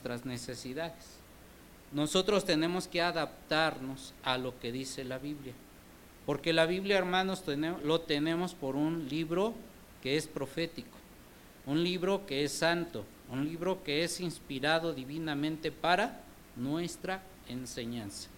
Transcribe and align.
nuestras 0.00 0.24
necesidades. 0.24 1.18
Nosotros 1.92 2.46
tenemos 2.46 2.88
que 2.88 3.02
adaptarnos 3.02 4.14
a 4.22 4.38
lo 4.38 4.58
que 4.58 4.72
dice 4.72 5.04
la 5.04 5.18
Biblia. 5.18 5.52
Porque 6.24 6.54
la 6.54 6.64
Biblia, 6.64 6.96
hermanos, 6.96 7.44
lo 7.84 8.00
tenemos 8.00 8.54
por 8.54 8.76
un 8.76 9.08
libro 9.10 9.52
que 10.02 10.16
es 10.16 10.26
profético, 10.26 10.96
un 11.66 11.84
libro 11.84 12.24
que 12.26 12.44
es 12.44 12.52
santo, 12.52 13.04
un 13.30 13.44
libro 13.44 13.82
que 13.84 14.02
es 14.02 14.20
inspirado 14.20 14.94
divinamente 14.94 15.70
para 15.70 16.22
nuestra 16.56 17.22
enseñanza. 17.46 18.30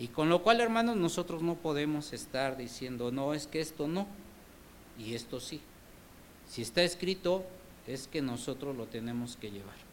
Y 0.00 0.08
con 0.08 0.28
lo 0.28 0.42
cual, 0.42 0.60
hermanos, 0.60 0.96
nosotros 0.96 1.42
no 1.42 1.54
podemos 1.54 2.12
estar 2.12 2.56
diciendo, 2.56 3.12
no, 3.12 3.34
es 3.34 3.46
que 3.46 3.60
esto 3.60 3.86
no, 3.86 4.08
y 4.98 5.14
esto 5.14 5.38
sí. 5.38 5.60
Si 6.48 6.62
está 6.62 6.82
escrito, 6.82 7.44
es 7.86 8.08
que 8.08 8.20
nosotros 8.20 8.76
lo 8.76 8.86
tenemos 8.86 9.36
que 9.36 9.52
llevar. 9.52 9.87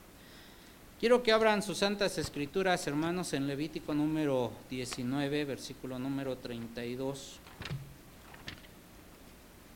Quiero 1.05 1.21
que 1.21 1.31
abran 1.31 1.61
sus 1.61 1.77
santas 1.77 2.17
escrituras, 2.17 2.87
hermanos, 2.87 3.33
en 3.33 3.45
Levítico 3.45 3.93
número 3.93 4.51
19, 4.71 5.45
versículo 5.45 5.99
número 5.99 6.35
32. 6.35 7.35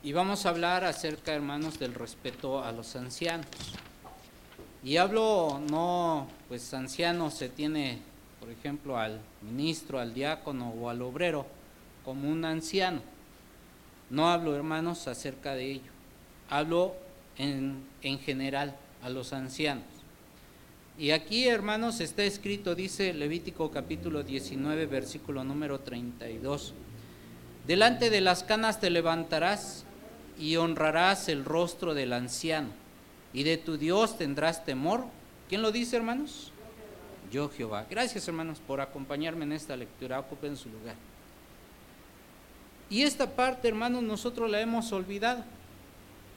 Y 0.02 0.12
vamos 0.12 0.44
a 0.44 0.48
hablar 0.48 0.82
acerca, 0.82 1.32
hermanos, 1.32 1.78
del 1.78 1.94
respeto 1.94 2.64
a 2.64 2.72
los 2.72 2.96
ancianos. 2.96 3.46
Y 4.82 4.96
hablo, 4.96 5.60
no, 5.70 6.26
pues 6.48 6.74
anciano 6.74 7.30
se 7.30 7.48
tiene, 7.48 8.00
por 8.40 8.50
ejemplo, 8.50 8.98
al 8.98 9.20
ministro, 9.42 10.00
al 10.00 10.12
diácono 10.12 10.70
o 10.70 10.90
al 10.90 11.00
obrero 11.00 11.46
como 12.04 12.28
un 12.28 12.44
anciano. 12.44 13.02
No 14.10 14.30
hablo, 14.30 14.56
hermanos, 14.56 15.06
acerca 15.06 15.54
de 15.54 15.70
ello. 15.70 15.92
Hablo 16.48 16.96
en, 17.38 17.84
en 18.02 18.18
general 18.18 18.74
a 19.00 19.08
los 19.08 19.32
ancianos. 19.32 19.99
Y 20.98 21.12
aquí, 21.12 21.48
hermanos, 21.48 22.00
está 22.00 22.24
escrito, 22.24 22.74
dice 22.74 23.14
Levítico 23.14 23.70
capítulo 23.70 24.22
19, 24.22 24.86
versículo 24.86 25.44
número 25.44 25.80
32. 25.80 26.74
Delante 27.66 28.10
de 28.10 28.20
las 28.20 28.42
canas 28.42 28.80
te 28.80 28.90
levantarás 28.90 29.84
y 30.38 30.56
honrarás 30.56 31.28
el 31.28 31.44
rostro 31.44 31.94
del 31.94 32.12
anciano 32.12 32.70
y 33.32 33.44
de 33.44 33.56
tu 33.56 33.76
Dios 33.76 34.18
tendrás 34.18 34.64
temor. 34.64 35.04
¿Quién 35.48 35.62
lo 35.62 35.72
dice, 35.72 35.96
hermanos? 35.96 36.52
Yo, 37.30 37.48
Jehová. 37.48 37.86
Gracias, 37.88 38.26
hermanos, 38.26 38.58
por 38.66 38.80
acompañarme 38.80 39.44
en 39.44 39.52
esta 39.52 39.76
lectura. 39.76 40.18
Ocupen 40.18 40.56
su 40.56 40.68
lugar. 40.68 40.96
Y 42.88 43.02
esta 43.02 43.30
parte, 43.30 43.68
hermanos, 43.68 44.02
nosotros 44.02 44.50
la 44.50 44.60
hemos 44.60 44.92
olvidado. 44.92 45.44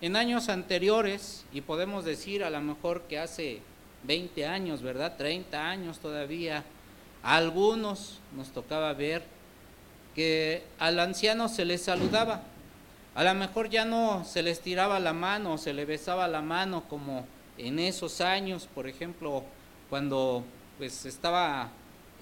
En 0.02 0.16
años 0.16 0.50
anteriores, 0.50 1.46
y 1.52 1.62
podemos 1.62 2.06
decir 2.06 2.44
a 2.44 2.50
lo 2.50 2.62
mejor 2.62 3.04
que 3.04 3.18
hace 3.18 3.62
20 4.04 4.46
años, 4.46 4.82
¿verdad? 4.82 5.16
30 5.18 5.70
años 5.70 6.00
todavía, 6.00 6.64
a 7.22 7.36
algunos 7.36 8.20
nos 8.36 8.50
tocaba 8.50 8.94
ver 8.94 9.24
que 10.14 10.64
al 10.80 11.00
anciano 11.00 11.50
se 11.50 11.66
le 11.66 11.78
saludaba 11.78 12.44
a 13.16 13.24
lo 13.24 13.34
mejor 13.36 13.70
ya 13.70 13.86
no 13.86 14.26
se 14.26 14.42
les 14.42 14.60
tiraba 14.62 15.00
la 15.00 15.14
mano, 15.14 15.60
se 15.60 15.74
le 15.74 15.86
besaba 15.86 16.28
la 16.28 16.42
mano 16.42 16.84
como 16.90 17.26
en 17.60 17.78
esos 17.78 18.22
años, 18.22 18.68
por 18.74 18.88
ejemplo, 18.88 19.44
cuando 19.90 20.44
pues 20.80 21.06
estaba 21.06 21.70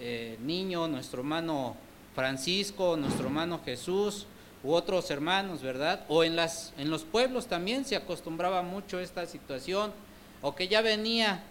eh, 0.01 0.37
niño 0.41 0.89
nuestro 0.89 1.21
hermano 1.21 1.77
Francisco, 2.13 2.97
nuestro 2.97 3.27
hermano 3.27 3.61
Jesús 3.63 4.27
u 4.63 4.73
otros 4.73 5.09
hermanos, 5.11 5.61
¿verdad? 5.61 6.03
O 6.09 6.25
en 6.25 6.35
las 6.35 6.73
en 6.77 6.89
los 6.89 7.03
pueblos 7.03 7.47
también 7.47 7.85
se 7.85 7.95
acostumbraba 7.95 8.61
mucho 8.61 8.99
esta 8.99 9.25
situación 9.25 9.93
o 10.41 10.55
que 10.55 10.67
ya 10.67 10.81
venía 10.81 11.41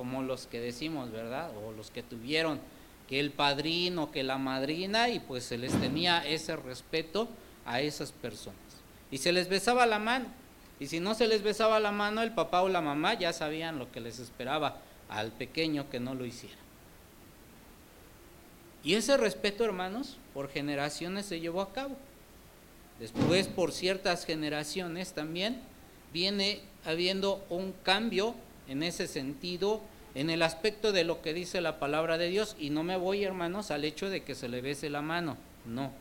como 0.00 0.22
los 0.22 0.46
que 0.46 0.60
decimos, 0.60 1.12
¿verdad? 1.12 1.50
O 1.58 1.72
los 1.72 1.90
que 1.90 2.02
tuvieron 2.02 2.58
que 3.06 3.20
el 3.20 3.32
padrino, 3.32 4.10
que 4.10 4.22
la 4.22 4.38
madrina 4.38 5.10
y 5.10 5.20
pues 5.20 5.44
se 5.44 5.58
les 5.58 5.78
tenía 5.78 6.26
ese 6.26 6.56
respeto 6.56 7.28
a 7.66 7.82
esas 7.82 8.10
personas 8.10 8.56
y 9.10 9.18
se 9.18 9.30
les 9.30 9.50
besaba 9.50 9.84
la 9.84 9.98
mano. 9.98 10.24
Y 10.78 10.86
si 10.86 11.00
no 11.00 11.12
se 11.12 11.28
les 11.28 11.42
besaba 11.42 11.80
la 11.80 11.92
mano, 11.92 12.22
el 12.22 12.32
papá 12.32 12.62
o 12.62 12.70
la 12.70 12.80
mamá 12.80 13.12
ya 13.12 13.34
sabían 13.34 13.78
lo 13.78 13.92
que 13.92 14.00
les 14.00 14.18
esperaba 14.20 14.78
al 15.10 15.32
pequeño 15.32 15.90
que 15.90 16.00
no 16.00 16.14
lo 16.14 16.24
hiciera. 16.24 16.56
Y 18.82 18.94
ese 18.94 19.18
respeto, 19.18 19.66
hermanos, 19.66 20.16
por 20.32 20.48
generaciones 20.48 21.26
se 21.26 21.40
llevó 21.40 21.60
a 21.60 21.74
cabo. 21.74 21.94
Después, 23.00 23.48
por 23.48 23.72
ciertas 23.72 24.24
generaciones 24.24 25.12
también, 25.12 25.60
viene 26.10 26.62
habiendo 26.86 27.44
un 27.50 27.74
cambio 27.82 28.34
en 28.70 28.84
ese 28.84 29.08
sentido, 29.08 29.80
en 30.14 30.30
el 30.30 30.42
aspecto 30.42 30.92
de 30.92 31.04
lo 31.04 31.22
que 31.22 31.34
dice 31.34 31.60
la 31.60 31.78
palabra 31.78 32.18
de 32.18 32.28
Dios. 32.28 32.56
Y 32.58 32.70
no 32.70 32.82
me 32.82 32.96
voy, 32.96 33.24
hermanos, 33.24 33.70
al 33.70 33.84
hecho 33.84 34.10
de 34.10 34.22
que 34.22 34.34
se 34.34 34.48
le 34.48 34.60
bese 34.60 34.90
la 34.90 35.02
mano, 35.02 35.36
no, 35.66 35.92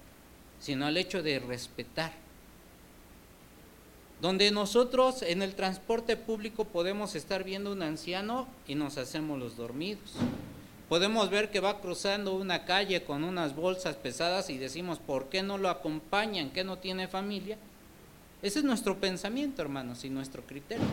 sino 0.60 0.86
al 0.86 0.98
hecho 0.98 1.24
de 1.24 1.40
respetar 1.40 2.12
donde 4.22 4.52
nosotros 4.52 5.22
en 5.22 5.42
el 5.42 5.56
transporte 5.56 6.18
público 6.18 6.66
podemos 6.66 7.16
estar 7.16 7.44
viendo 7.44 7.72
un 7.72 7.82
anciano 7.82 8.48
y 8.68 8.76
nos 8.76 8.98
hacemos 8.98 9.40
los 9.40 9.56
dormidos. 9.56 10.12
Podemos 10.90 11.30
ver 11.30 11.52
que 11.52 11.60
va 11.60 11.80
cruzando 11.80 12.34
una 12.36 12.66
calle 12.66 13.04
con 13.04 13.24
unas 13.24 13.56
bolsas 13.56 13.96
pesadas 13.96 14.50
y 14.50 14.58
decimos, 14.58 15.00
¿por 15.00 15.30
qué 15.30 15.44
no 15.44 15.58
lo 15.58 15.70
acompañan? 15.70 16.50
¿Qué 16.50 16.64
no 16.64 16.80
tiene 16.80 17.08
familia? 17.08 17.58
Ese 18.42 18.60
es 18.60 18.66
nuestro 18.66 18.98
pensamiento, 18.98 19.62
hermanos, 19.62 20.04
y 20.04 20.10
nuestro 20.10 20.44
criterio. 20.44 20.86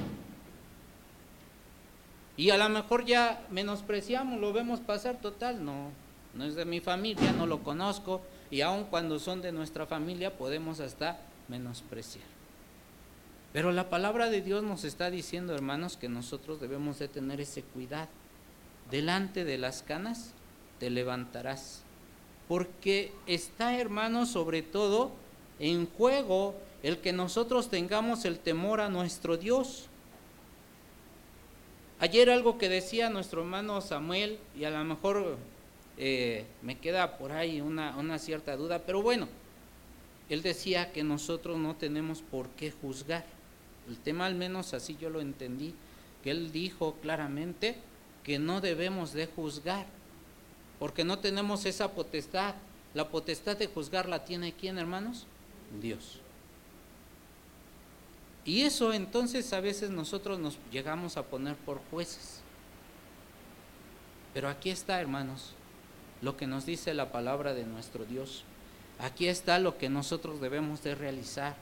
Y 2.36 2.50
a 2.50 2.58
lo 2.58 2.68
mejor 2.68 3.04
ya 3.04 3.46
menospreciamos, 3.50 4.40
lo 4.40 4.52
vemos 4.52 4.80
pasar 4.80 5.20
total, 5.20 5.64
no, 5.64 5.90
no 6.34 6.44
es 6.44 6.54
de 6.54 6.64
mi 6.64 6.80
familia, 6.80 7.32
no 7.32 7.46
lo 7.46 7.62
conozco, 7.62 8.20
y 8.50 8.60
aun 8.60 8.84
cuando 8.84 9.18
son 9.18 9.40
de 9.40 9.52
nuestra 9.52 9.86
familia 9.86 10.36
podemos 10.36 10.80
hasta 10.80 11.18
menospreciar. 11.48 12.24
Pero 13.52 13.72
la 13.72 13.88
palabra 13.88 14.28
de 14.28 14.42
Dios 14.42 14.62
nos 14.62 14.84
está 14.84 15.10
diciendo, 15.10 15.54
hermanos, 15.54 15.96
que 15.96 16.10
nosotros 16.10 16.60
debemos 16.60 16.98
de 16.98 17.08
tener 17.08 17.40
ese 17.40 17.62
cuidado. 17.62 18.08
Delante 18.90 19.44
de 19.46 19.56
las 19.56 19.82
canas 19.82 20.32
te 20.78 20.90
levantarás. 20.90 21.82
Porque 22.48 23.12
está, 23.26 23.78
hermanos, 23.78 24.28
sobre 24.28 24.60
todo 24.60 25.12
en 25.58 25.86
juego 25.86 26.54
el 26.82 26.98
que 26.98 27.14
nosotros 27.14 27.70
tengamos 27.70 28.26
el 28.26 28.38
temor 28.38 28.80
a 28.82 28.90
nuestro 28.90 29.38
Dios. 29.38 29.86
Ayer 31.98 32.28
algo 32.28 32.58
que 32.58 32.68
decía 32.68 33.08
nuestro 33.08 33.40
hermano 33.40 33.80
Samuel, 33.80 34.38
y 34.54 34.64
a 34.64 34.70
lo 34.70 34.84
mejor 34.84 35.38
eh, 35.96 36.44
me 36.60 36.78
queda 36.78 37.16
por 37.16 37.32
ahí 37.32 37.62
una, 37.62 37.96
una 37.96 38.18
cierta 38.18 38.54
duda, 38.54 38.80
pero 38.84 39.00
bueno, 39.00 39.28
él 40.28 40.42
decía 40.42 40.92
que 40.92 41.02
nosotros 41.04 41.56
no 41.58 41.74
tenemos 41.76 42.20
por 42.20 42.48
qué 42.50 42.70
juzgar. 42.70 43.24
El 43.88 43.96
tema 43.98 44.26
al 44.26 44.34
menos 44.34 44.74
así 44.74 44.96
yo 45.00 45.08
lo 45.08 45.22
entendí, 45.22 45.74
que 46.22 46.32
él 46.32 46.52
dijo 46.52 46.96
claramente 47.00 47.76
que 48.24 48.38
no 48.38 48.60
debemos 48.60 49.12
de 49.14 49.26
juzgar, 49.26 49.86
porque 50.78 51.04
no 51.04 51.18
tenemos 51.20 51.64
esa 51.64 51.92
potestad. 51.92 52.56
La 52.92 53.08
potestad 53.08 53.56
de 53.56 53.68
juzgar 53.68 54.08
la 54.08 54.24
tiene 54.24 54.52
quién, 54.52 54.78
hermanos? 54.78 55.26
Dios. 55.80 56.20
Y 58.46 58.62
eso 58.62 58.92
entonces 58.92 59.52
a 59.52 59.60
veces 59.60 59.90
nosotros 59.90 60.38
nos 60.38 60.56
llegamos 60.70 61.16
a 61.16 61.24
poner 61.24 61.56
por 61.56 61.80
jueces. 61.90 62.40
Pero 64.32 64.48
aquí 64.48 64.70
está, 64.70 65.00
hermanos, 65.00 65.52
lo 66.22 66.36
que 66.36 66.46
nos 66.46 66.64
dice 66.64 66.94
la 66.94 67.10
palabra 67.10 67.54
de 67.54 67.64
nuestro 67.64 68.04
Dios. 68.04 68.44
Aquí 69.00 69.26
está 69.26 69.58
lo 69.58 69.76
que 69.78 69.88
nosotros 69.88 70.40
debemos 70.40 70.82
de 70.84 70.94
realizar. 70.94 71.56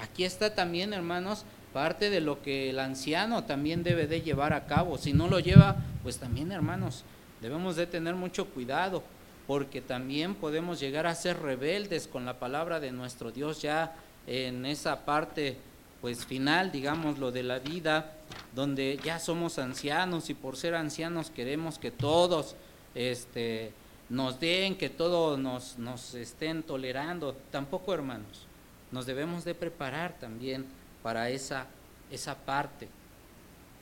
Aquí 0.00 0.24
está 0.24 0.54
también, 0.54 0.92
hermanos, 0.92 1.44
parte 1.72 2.10
de 2.10 2.20
lo 2.20 2.42
que 2.42 2.70
el 2.70 2.80
anciano 2.80 3.44
también 3.44 3.84
debe 3.84 4.08
de 4.08 4.20
llevar 4.20 4.52
a 4.52 4.66
cabo. 4.66 4.98
Si 4.98 5.12
no 5.12 5.28
lo 5.28 5.38
lleva, 5.38 5.76
pues 6.02 6.18
también, 6.18 6.50
hermanos, 6.50 7.04
debemos 7.40 7.76
de 7.76 7.86
tener 7.86 8.16
mucho 8.16 8.46
cuidado, 8.46 9.04
porque 9.46 9.80
también 9.80 10.34
podemos 10.34 10.80
llegar 10.80 11.06
a 11.06 11.14
ser 11.14 11.40
rebeldes 11.40 12.08
con 12.08 12.24
la 12.24 12.38
palabra 12.38 12.80
de 12.80 12.90
nuestro 12.90 13.30
Dios 13.30 13.62
ya 13.62 13.94
en 14.26 14.66
esa 14.66 15.04
parte 15.04 15.56
pues 16.00 16.24
final, 16.24 16.70
digamos, 16.70 17.18
lo 17.18 17.32
de 17.32 17.42
la 17.42 17.58
vida, 17.58 18.12
donde 18.54 18.98
ya 19.02 19.18
somos 19.18 19.58
ancianos 19.58 20.30
y 20.30 20.34
por 20.34 20.56
ser 20.56 20.74
ancianos 20.74 21.30
queremos 21.30 21.78
que 21.78 21.90
todos 21.90 22.54
este, 22.94 23.72
nos 24.08 24.38
den, 24.38 24.76
que 24.76 24.90
todos 24.90 25.38
nos, 25.38 25.78
nos 25.78 26.14
estén 26.14 26.62
tolerando. 26.62 27.36
Tampoco, 27.50 27.94
hermanos 27.94 28.48
nos 28.90 29.06
debemos 29.06 29.44
de 29.44 29.54
preparar 29.54 30.18
también 30.18 30.64
para 31.02 31.30
esa, 31.30 31.66
esa 32.10 32.34
parte. 32.36 32.88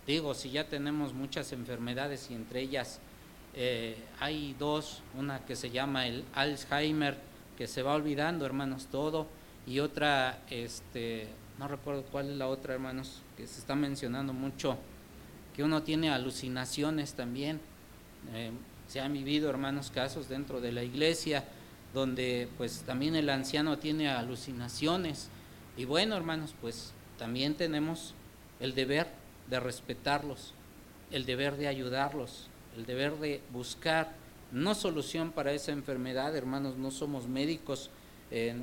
Digo, 0.07 0.35
si 0.35 0.51
ya 0.51 0.65
tenemos 0.65 1.13
muchas 1.13 1.53
enfermedades 1.53 2.29
y 2.31 2.35
entre 2.35 2.61
ellas 2.61 3.01
eh, 3.55 3.97
hay 4.21 4.55
dos, 4.59 5.03
una 5.17 5.41
que 5.45 5.57
se 5.57 5.71
llama 5.71 6.07
el 6.07 6.25
Alzheimer, 6.35 7.17
que 7.57 7.67
se 7.67 7.83
va 7.83 7.95
olvidando, 7.95 8.45
hermanos, 8.45 8.87
todo, 8.91 9.27
y 9.67 9.81
otra, 9.81 10.39
este, 10.51 11.27
no 11.59 11.69
recuerdo 11.69 12.05
cuál 12.05 12.31
es 12.31 12.37
la 12.37 12.49
otra, 12.49 12.75
hermanos, 12.75 13.23
que 13.37 13.47
se 13.47 13.61
está 13.61 13.75
mencionando 13.75 14.33
mucho, 14.33 14.79
que 15.55 15.63
uno 15.63 15.83
tiene 15.83 16.11
alucinaciones 16.11 17.15
también. 17.15 17.61
Eh, 18.35 18.51
se 18.89 19.01
han 19.01 19.13
vivido, 19.13 19.49
hermanos, 19.49 19.91
casos 19.91 20.29
dentro 20.29 20.61
de 20.61 20.73
la 20.73 20.83
iglesia 20.83 21.45
donde 21.95 22.49
pues 22.59 22.83
también 22.83 23.17
el 23.17 23.31
anciano 23.31 23.79
tiene 23.79 24.11
alucinaciones. 24.11 25.31
Y 25.79 25.87
bueno, 25.87 26.15
hermanos, 26.15 26.55
pues 26.61 26.93
también 27.19 27.55
tenemos 27.55 28.15
el 28.61 28.75
deber 28.75 29.07
de 29.49 29.61
respetarlos, 29.61 30.53
el 31.11 31.25
deber 31.25 31.57
de 31.57 31.69
ayudarlos, 31.69 32.49
el 32.77 32.85
deber 32.85 33.17
de 33.17 33.41
buscar 33.51 34.13
no 34.53 34.75
solución 34.75 35.33
para 35.33 35.53
esa 35.53 35.73
enfermedad, 35.73 36.37
hermanos, 36.37 36.77
no 36.77 36.91
somos 36.91 37.29
médicos, 37.29 37.91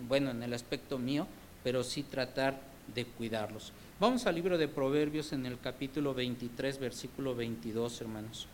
bueno, 0.08 0.32
en 0.32 0.44
el 0.44 0.54
aspecto 0.54 1.00
mío, 1.00 1.28
pero 1.64 1.84
sí 1.84 2.04
tratar 2.04 2.60
de 2.94 3.06
cuidarlos. 3.06 3.72
Vamos 4.00 4.26
al 4.26 4.36
libro 4.36 4.58
de 4.58 4.68
Proverbios 4.68 5.34
en 5.34 5.46
el 5.46 5.60
capítulo 5.60 6.14
23, 6.14 6.80
versículo 6.80 7.36
22, 7.36 8.02
hermanos. 8.02 8.48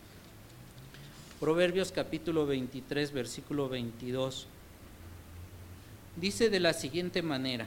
Proverbios 1.40 1.90
capítulo 1.92 2.46
23, 2.46 3.12
versículo 3.12 3.68
22. 3.68 4.46
Dice 6.16 6.50
de 6.50 6.60
la 6.60 6.72
siguiente 6.72 7.22
manera, 7.22 7.66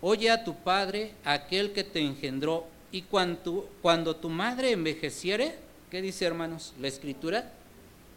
oye 0.00 0.30
a 0.30 0.44
tu 0.44 0.56
padre, 0.56 1.14
aquel 1.24 1.72
que 1.72 1.84
te 1.84 2.00
engendró, 2.00 2.66
y 2.90 3.02
cuando, 3.02 3.68
cuando 3.82 4.16
tu 4.16 4.28
madre 4.28 4.70
envejeciere, 4.70 5.56
¿qué 5.90 6.00
dice 6.00 6.24
hermanos? 6.24 6.72
La 6.80 6.88
escritura, 6.88 7.52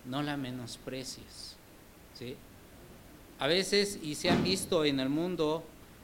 no 0.05 0.21
la 0.21 0.37
menosprecies. 0.37 1.55
¿sí? 2.17 2.35
A 3.39 3.47
veces, 3.47 3.99
y 4.01 4.15
se 4.15 4.29
han 4.29 4.43
visto 4.43 4.85
en 4.85 4.99
el 4.99 5.09
mundo, 5.09 5.63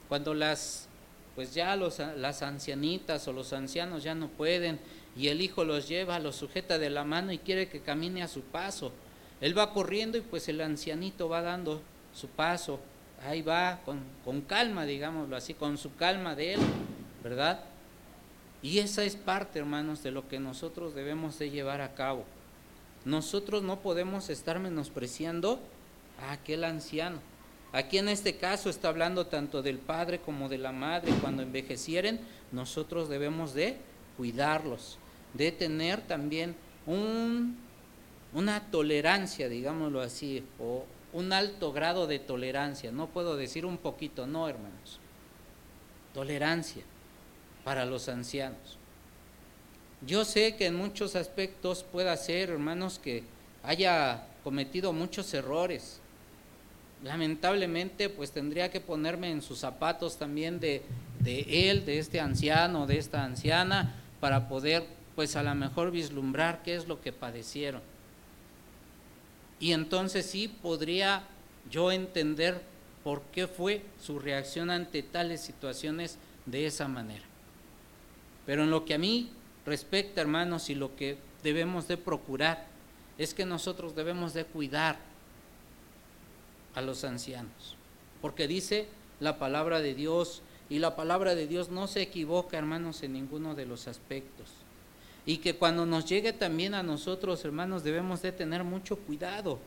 cuando 0.09 0.33
las, 0.33 0.88
pues 1.35 1.53
ya 1.53 1.75
los, 1.75 2.00
las 2.00 2.44
ancianitas 2.44 3.27
o 3.27 3.33
los 3.33 3.53
ancianos 3.53 4.03
ya 4.03 4.15
no 4.15 4.27
pueden, 4.27 4.80
y 5.15 5.27
el 5.27 5.41
hijo 5.41 5.63
los 5.63 5.88
lleva, 5.88 6.19
los 6.19 6.35
sujeta 6.35 6.80
de 6.80 6.89
la 6.89 7.03
mano 7.03 7.31
y 7.31 7.38
quiere 7.38 7.69
que 7.69 7.81
camine 7.81 8.24
a 8.24 8.27
su 8.27 8.41
paso. 8.41 8.91
Él 9.41 9.57
va 9.57 9.74
corriendo 9.74 10.18
y 10.18 10.21
pues 10.21 10.47
el 10.47 10.62
ancianito 10.62 11.30
va 11.30 11.41
dando 11.41 11.81
su 12.13 12.27
paso 12.27 12.80
ahí 13.25 13.41
va 13.41 13.80
con, 13.85 14.41
calma, 14.41 14.85
digámoslo 14.85 15.35
así, 15.35 15.53
con 15.53 15.77
su 15.77 15.95
calma 15.95 16.35
de 16.35 16.53
Él, 16.53 16.59
¿verdad? 17.24 17.62
Y 18.62 18.79
esa 18.79 19.03
es 19.03 19.15
parte, 19.15 19.59
hermanos, 19.59 20.03
de 20.03 20.12
lo 20.12 20.27
que 20.27 20.39
nosotros 20.39 20.95
debemos 20.95 21.39
de 21.39 21.50
llevar 21.50 21.81
a 21.81 21.94
cabo. 21.94 22.25
Nosotros 23.06 23.63
no 23.63 23.79
podemos 23.79 24.29
estar 24.29 24.59
menospreciando 24.59 25.59
a 26.21 26.33
aquel 26.33 26.63
anciano. 26.63 27.19
Aquí 27.73 27.97
en 27.97 28.07
este 28.07 28.37
caso 28.37 28.69
está 28.69 28.89
hablando 28.89 29.25
tanto 29.25 29.63
del 29.63 29.79
padre 29.79 30.19
como 30.19 30.47
de 30.47 30.59
la 30.59 30.71
madre. 30.71 31.11
Cuando 31.21 31.41
envejecieren, 31.41 32.19
nosotros 32.51 33.09
debemos 33.09 33.53
de 33.53 33.77
cuidarlos, 34.15 34.99
de 35.33 35.51
tener 35.51 36.01
también 36.01 36.55
un, 36.85 37.57
una 38.31 38.71
tolerancia, 38.71 39.49
digámoslo 39.49 40.01
así, 40.01 40.43
o, 40.59 40.85
un 41.13 41.31
alto 41.31 41.71
grado 41.71 42.07
de 42.07 42.19
tolerancia. 42.19 42.91
No 42.91 43.07
puedo 43.07 43.37
decir 43.37 43.65
un 43.65 43.77
poquito, 43.77 44.27
no, 44.27 44.47
hermanos. 44.47 44.99
Tolerancia 46.13 46.83
para 47.63 47.85
los 47.85 48.09
ancianos. 48.09 48.77
Yo 50.05 50.25
sé 50.25 50.55
que 50.57 50.65
en 50.67 50.75
muchos 50.75 51.15
aspectos 51.15 51.83
pueda 51.83 52.17
ser, 52.17 52.49
hermanos, 52.49 52.99
que 52.99 53.23
haya 53.63 54.27
cometido 54.43 54.91
muchos 54.91 55.33
errores. 55.33 56.01
Lamentablemente, 57.03 58.09
pues 58.09 58.31
tendría 58.31 58.71
que 58.71 58.79
ponerme 58.79 59.29
en 59.29 59.41
sus 59.41 59.59
zapatos 59.59 60.17
también 60.17 60.59
de, 60.59 60.81
de 61.19 61.69
él, 61.69 61.85
de 61.85 62.00
este 62.00 62.21
anciano, 62.21 62.88
de 62.88 62.97
esta 62.97 63.25
anciana, 63.25 63.95
para 64.21 64.47
poder, 64.47 64.85
pues 65.15 65.35
a 65.35 65.44
lo 65.44 65.53
mejor 65.53 65.91
vislumbrar 65.91 66.63
qué 66.63 66.75
es 66.75 66.88
lo 66.88 67.01
que 67.01 67.11
padecieron. 67.11 67.81
Y 69.59 69.73
entonces 69.73 70.25
sí 70.25 70.47
podría 70.47 71.23
yo 71.69 71.91
entender 71.91 72.61
por 73.03 73.21
qué 73.33 73.47
fue 73.47 73.81
su 74.01 74.19
reacción 74.19 74.69
ante 74.69 75.03
tales 75.03 75.41
situaciones 75.41 76.17
de 76.45 76.65
esa 76.65 76.88
manera. 76.88 77.23
Pero 78.45 78.63
en 78.63 78.71
lo 78.71 78.85
que 78.85 78.94
a 78.94 78.97
mí 78.97 79.29
respecta, 79.65 80.21
hermanos, 80.21 80.69
y 80.69 80.75
lo 80.75 80.95
que 80.95 81.17
debemos 81.44 81.88
de 81.88 81.97
procurar 81.97 82.65
es 83.17 83.33
que 83.33 83.45
nosotros 83.45 83.95
debemos 83.95 84.33
de 84.33 84.45
cuidar 84.45 84.97
a 86.75 86.81
los 86.81 87.03
ancianos. 87.03 87.75
Porque 88.21 88.47
dice 88.47 88.87
la 89.19 89.37
palabra 89.37 89.79
de 89.81 89.95
Dios, 89.95 90.41
y 90.69 90.79
la 90.79 90.95
palabra 90.95 91.35
de 91.35 91.47
Dios 91.47 91.69
no 91.69 91.87
se 91.87 92.01
equivoca, 92.01 92.57
hermanos, 92.57 93.03
en 93.03 93.13
ninguno 93.13 93.53
de 93.53 93.65
los 93.65 93.87
aspectos 93.87 94.49
y 95.25 95.37
que 95.37 95.55
cuando 95.55 95.85
nos 95.85 96.05
llegue 96.05 96.33
también 96.33 96.73
a 96.73 96.83
nosotros, 96.83 97.43
hermanos, 97.45 97.83
debemos 97.83 98.21
de 98.21 98.31
tener 98.31 98.63
mucho 98.63 98.97
cuidado 98.97 99.59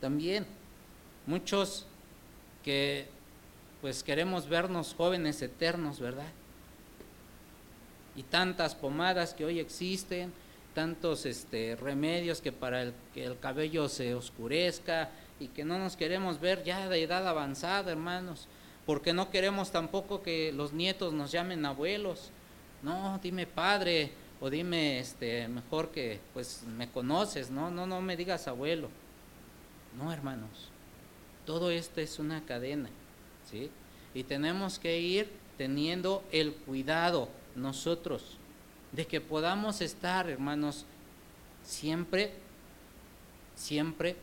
también. 0.00 0.44
Muchos 1.26 1.86
que 2.64 3.06
pues 3.80 4.02
queremos 4.02 4.48
vernos 4.48 4.94
jóvenes 4.94 5.40
eternos, 5.42 6.00
¿verdad? 6.00 6.26
Y 8.16 8.22
tantas 8.24 8.74
pomadas 8.74 9.34
que 9.34 9.44
hoy 9.44 9.60
existen, 9.60 10.32
tantos 10.74 11.24
este, 11.24 11.76
remedios 11.76 12.40
que 12.40 12.52
para 12.52 12.82
el, 12.82 12.94
que 13.14 13.24
el 13.24 13.38
cabello 13.38 13.88
se 13.88 14.14
oscurezca 14.14 15.10
y 15.40 15.48
que 15.48 15.64
no 15.64 15.78
nos 15.78 15.96
queremos 15.96 16.40
ver 16.40 16.64
ya 16.64 16.88
de 16.88 17.02
edad 17.02 17.26
avanzada, 17.26 17.92
hermanos, 17.92 18.48
porque 18.84 19.12
no 19.12 19.30
queremos 19.30 19.70
tampoco 19.70 20.22
que 20.22 20.52
los 20.52 20.72
nietos 20.72 21.12
nos 21.12 21.32
llamen 21.32 21.64
abuelos. 21.64 22.30
No, 22.82 23.18
dime 23.22 23.46
padre, 23.46 24.12
o 24.40 24.50
dime 24.50 24.98
este 24.98 25.48
mejor 25.48 25.90
que 25.90 26.20
pues 26.34 26.64
me 26.76 26.90
conoces, 26.90 27.50
no, 27.50 27.70
no, 27.70 27.86
no 27.86 28.02
me 28.02 28.16
digas 28.16 28.46
abuelo. 28.46 28.90
No, 29.96 30.12
hermanos. 30.12 30.70
Todo 31.46 31.70
esto 31.70 32.00
es 32.00 32.18
una 32.18 32.44
cadena, 32.44 32.88
¿sí? 33.50 33.70
Y 34.12 34.24
tenemos 34.24 34.78
que 34.78 34.98
ir 34.98 35.30
teniendo 35.56 36.24
el 36.32 36.52
cuidado 36.54 37.28
nosotros 37.54 38.38
de 38.94 39.06
que 39.06 39.20
podamos 39.20 39.80
estar, 39.80 40.28
hermanos, 40.28 40.84
siempre 41.64 42.32
siempre 43.56 44.16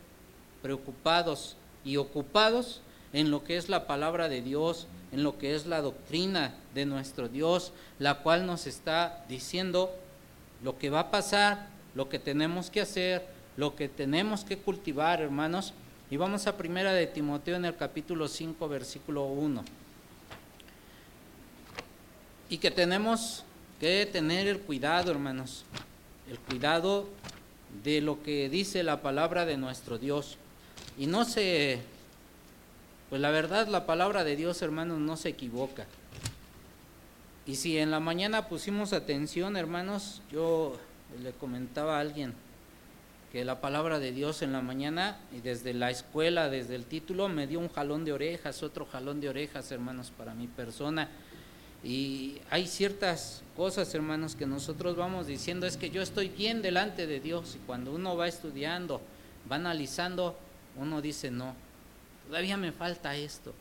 preocupados 0.62 1.56
y 1.84 1.96
ocupados 1.96 2.80
en 3.12 3.30
lo 3.30 3.44
que 3.44 3.56
es 3.56 3.68
la 3.68 3.86
palabra 3.86 4.28
de 4.28 4.42
Dios, 4.42 4.86
en 5.10 5.22
lo 5.22 5.38
que 5.38 5.54
es 5.54 5.66
la 5.66 5.82
doctrina 5.82 6.54
de 6.74 6.86
nuestro 6.86 7.28
Dios, 7.28 7.72
la 7.98 8.22
cual 8.22 8.46
nos 8.46 8.66
está 8.66 9.24
diciendo 9.28 9.94
lo 10.62 10.78
que 10.78 10.90
va 10.90 11.00
a 11.00 11.10
pasar, 11.10 11.68
lo 11.94 12.08
que 12.08 12.18
tenemos 12.18 12.70
que 12.70 12.80
hacer, 12.80 13.26
lo 13.56 13.76
que 13.76 13.88
tenemos 13.88 14.44
que 14.44 14.56
cultivar, 14.56 15.20
hermanos. 15.20 15.74
Y 16.10 16.16
vamos 16.16 16.46
a 16.46 16.56
primera 16.56 16.92
de 16.92 17.06
Timoteo 17.06 17.56
en 17.56 17.64
el 17.64 17.76
capítulo 17.76 18.28
5, 18.28 18.68
versículo 18.68 19.24
1. 19.24 19.64
Y 22.48 22.58
que 22.58 22.70
tenemos 22.70 23.44
que 23.82 24.06
tener 24.06 24.46
el 24.46 24.60
cuidado, 24.60 25.10
hermanos, 25.10 25.64
el 26.30 26.38
cuidado 26.38 27.08
de 27.82 28.00
lo 28.00 28.22
que 28.22 28.48
dice 28.48 28.84
la 28.84 29.02
palabra 29.02 29.44
de 29.44 29.56
nuestro 29.56 29.98
Dios. 29.98 30.38
Y 30.96 31.08
no 31.08 31.24
se, 31.24 31.80
pues 33.10 33.20
la 33.20 33.32
verdad, 33.32 33.66
la 33.66 33.84
palabra 33.84 34.22
de 34.22 34.36
Dios, 34.36 34.62
hermanos, 34.62 35.00
no 35.00 35.16
se 35.16 35.30
equivoca. 35.30 35.84
Y 37.44 37.56
si 37.56 37.76
en 37.76 37.90
la 37.90 37.98
mañana 37.98 38.46
pusimos 38.46 38.92
atención, 38.92 39.56
hermanos, 39.56 40.22
yo 40.30 40.78
le 41.20 41.32
comentaba 41.32 41.96
a 41.96 42.02
alguien 42.02 42.34
que 43.32 43.44
la 43.44 43.60
palabra 43.60 43.98
de 43.98 44.12
Dios 44.12 44.42
en 44.42 44.52
la 44.52 44.60
mañana 44.60 45.18
y 45.36 45.40
desde 45.40 45.74
la 45.74 45.90
escuela, 45.90 46.48
desde 46.48 46.76
el 46.76 46.84
título, 46.84 47.28
me 47.28 47.48
dio 47.48 47.58
un 47.58 47.68
jalón 47.68 48.04
de 48.04 48.12
orejas, 48.12 48.62
otro 48.62 48.86
jalón 48.86 49.20
de 49.20 49.28
orejas, 49.28 49.72
hermanos, 49.72 50.12
para 50.16 50.34
mi 50.34 50.46
persona. 50.46 51.08
Y 51.84 52.38
hay 52.50 52.66
ciertas 52.66 53.42
cosas, 53.56 53.92
hermanos, 53.94 54.36
que 54.36 54.46
nosotros 54.46 54.96
vamos 54.96 55.26
diciendo, 55.26 55.66
es 55.66 55.76
que 55.76 55.90
yo 55.90 56.00
estoy 56.00 56.28
bien 56.28 56.62
delante 56.62 57.06
de 57.06 57.20
Dios. 57.20 57.56
Y 57.56 57.66
cuando 57.66 57.92
uno 57.92 58.16
va 58.16 58.28
estudiando, 58.28 59.00
va 59.50 59.56
analizando, 59.56 60.36
uno 60.76 61.02
dice, 61.02 61.30
no, 61.30 61.54
todavía 62.28 62.56
me 62.56 62.72
falta 62.72 63.16
esto. 63.16 63.52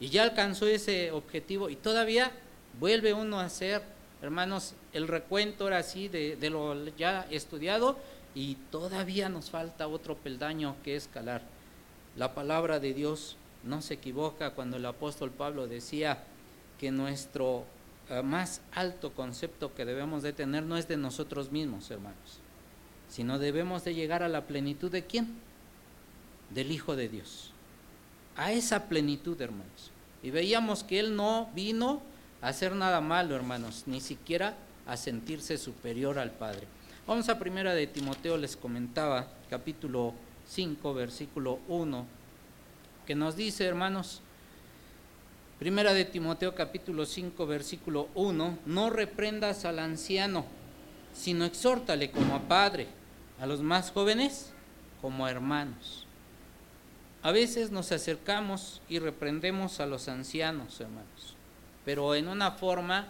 Y 0.00 0.08
ya 0.08 0.22
alcanzó 0.22 0.66
ese 0.66 1.10
objetivo 1.10 1.68
y 1.68 1.76
todavía 1.76 2.30
vuelve 2.78 3.12
uno 3.12 3.40
a 3.40 3.44
hacer, 3.44 3.82
hermanos, 4.22 4.74
el 4.92 5.08
recuento 5.08 5.64
ahora 5.64 5.82
sí 5.82 6.08
de, 6.08 6.36
lo 6.50 6.88
ya 6.96 7.26
estudiado 7.30 7.98
y 8.34 8.56
todavía 8.70 9.28
nos 9.28 9.50
falta 9.50 9.88
otro 9.88 10.16
peldaño 10.16 10.76
que 10.84 10.96
escalar. 10.96 11.42
La 12.16 12.34
palabra 12.34 12.80
de 12.80 12.94
Dios 12.94 13.36
no 13.62 13.82
se 13.82 13.94
equivoca 13.94 14.50
cuando 14.50 14.76
el 14.76 14.86
apóstol 14.86 15.30
Pablo 15.30 15.66
decía 15.66 16.24
que 16.80 16.90
nuestro 16.90 17.66
eh, 18.08 18.22
más 18.22 18.62
alto 18.72 19.12
concepto 19.12 19.74
que 19.74 19.84
debemos 19.84 20.22
de 20.22 20.32
tener 20.32 20.62
no 20.62 20.78
es 20.78 20.88
de 20.88 20.96
nosotros 20.96 21.52
mismos, 21.52 21.90
hermanos, 21.90 22.40
sino 23.10 23.38
debemos 23.38 23.84
de 23.84 23.94
llegar 23.94 24.22
a 24.22 24.30
la 24.30 24.46
plenitud 24.46 24.90
de 24.90 25.04
quién? 25.04 25.28
Del 26.48 26.72
Hijo 26.72 26.96
de 26.96 27.10
Dios. 27.10 27.52
A 28.34 28.52
esa 28.52 28.88
plenitud, 28.88 29.38
hermanos. 29.42 29.90
Y 30.22 30.30
veíamos 30.30 30.82
que 30.82 30.98
Él 30.98 31.14
no 31.14 31.50
vino 31.54 32.00
hacer 32.40 32.74
nada 32.74 33.02
malo, 33.02 33.36
hermanos, 33.36 33.82
ni 33.84 34.00
siquiera 34.00 34.56
a 34.86 34.96
sentirse 34.96 35.58
superior 35.58 36.18
al 36.18 36.30
Padre. 36.30 36.66
Vamos 37.06 37.28
a 37.28 37.38
primera 37.38 37.74
de 37.74 37.88
Timoteo, 37.88 38.38
les 38.38 38.56
comentaba, 38.56 39.28
capítulo 39.50 40.14
5, 40.48 40.94
versículo 40.94 41.58
1, 41.68 42.06
que 43.06 43.14
nos 43.14 43.36
dice, 43.36 43.66
hermanos, 43.66 44.22
primera 45.60 45.92
de 45.92 46.06
Timoteo, 46.06 46.54
capítulo 46.54 47.04
5, 47.04 47.46
versículo 47.46 48.08
1, 48.14 48.60
no 48.64 48.88
reprendas 48.88 49.66
al 49.66 49.78
anciano, 49.78 50.46
sino 51.12 51.44
exhórtale 51.44 52.10
como 52.10 52.34
a 52.34 52.48
padre, 52.48 52.86
a 53.38 53.44
los 53.44 53.60
más 53.60 53.90
jóvenes 53.90 54.54
como 55.02 55.26
a 55.26 55.30
hermanos. 55.30 56.06
A 57.22 57.30
veces 57.30 57.70
nos 57.70 57.92
acercamos 57.92 58.80
y 58.88 59.00
reprendemos 59.00 59.80
a 59.80 59.86
los 59.86 60.08
ancianos, 60.08 60.80
hermanos, 60.80 61.36
pero 61.84 62.14
en 62.14 62.28
una 62.28 62.52
forma 62.52 63.08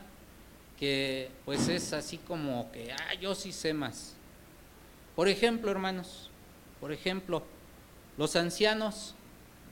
que 0.77 1.31
pues 1.45 1.69
es 1.69 1.93
así 1.93 2.19
como 2.19 2.73
que, 2.73 2.91
ah, 2.91 3.15
yo 3.21 3.37
sí 3.37 3.53
sé 3.53 3.73
más. 3.73 4.17
Por 5.15 5.29
ejemplo, 5.29 5.71
hermanos, 5.71 6.31
por 6.81 6.91
ejemplo, 6.91 7.45
los 8.19 8.35
ancianos 8.35 9.15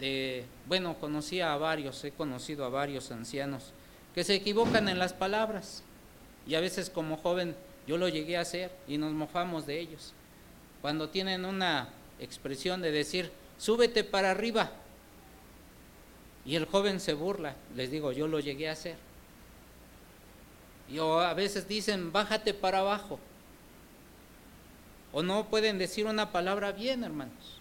de, 0.00 0.44
bueno, 0.66 0.94
conocí 0.94 1.40
a 1.40 1.56
varios, 1.56 2.02
he 2.04 2.12
conocido 2.12 2.64
a 2.64 2.68
varios 2.68 3.10
ancianos 3.10 3.72
que 4.14 4.24
se 4.24 4.34
equivocan 4.34 4.88
en 4.88 4.98
las 4.98 5.12
palabras 5.12 5.82
y 6.46 6.54
a 6.54 6.60
veces 6.60 6.90
como 6.90 7.16
joven 7.16 7.54
yo 7.86 7.98
lo 7.98 8.08
llegué 8.08 8.36
a 8.36 8.42
hacer 8.42 8.70
y 8.86 8.98
nos 8.98 9.12
mojamos 9.12 9.66
de 9.66 9.80
ellos. 9.80 10.12
Cuando 10.82 11.08
tienen 11.08 11.44
una 11.44 11.88
expresión 12.20 12.80
de 12.80 12.92
decir, 12.92 13.30
súbete 13.58 14.04
para 14.04 14.30
arriba, 14.30 14.70
y 16.48 16.56
el 16.56 16.64
joven 16.64 16.98
se 16.98 17.12
burla, 17.12 17.54
les 17.76 17.90
digo, 17.90 18.10
yo 18.10 18.26
lo 18.26 18.40
llegué 18.40 18.70
a 18.70 18.72
hacer. 18.72 18.96
Y 20.90 20.98
a 20.98 21.34
veces 21.34 21.68
dicen, 21.68 22.10
bájate 22.10 22.54
para 22.54 22.78
abajo. 22.78 23.20
O 25.12 25.22
no 25.22 25.48
pueden 25.48 25.76
decir 25.76 26.06
una 26.06 26.32
palabra 26.32 26.72
bien, 26.72 27.04
hermanos. 27.04 27.57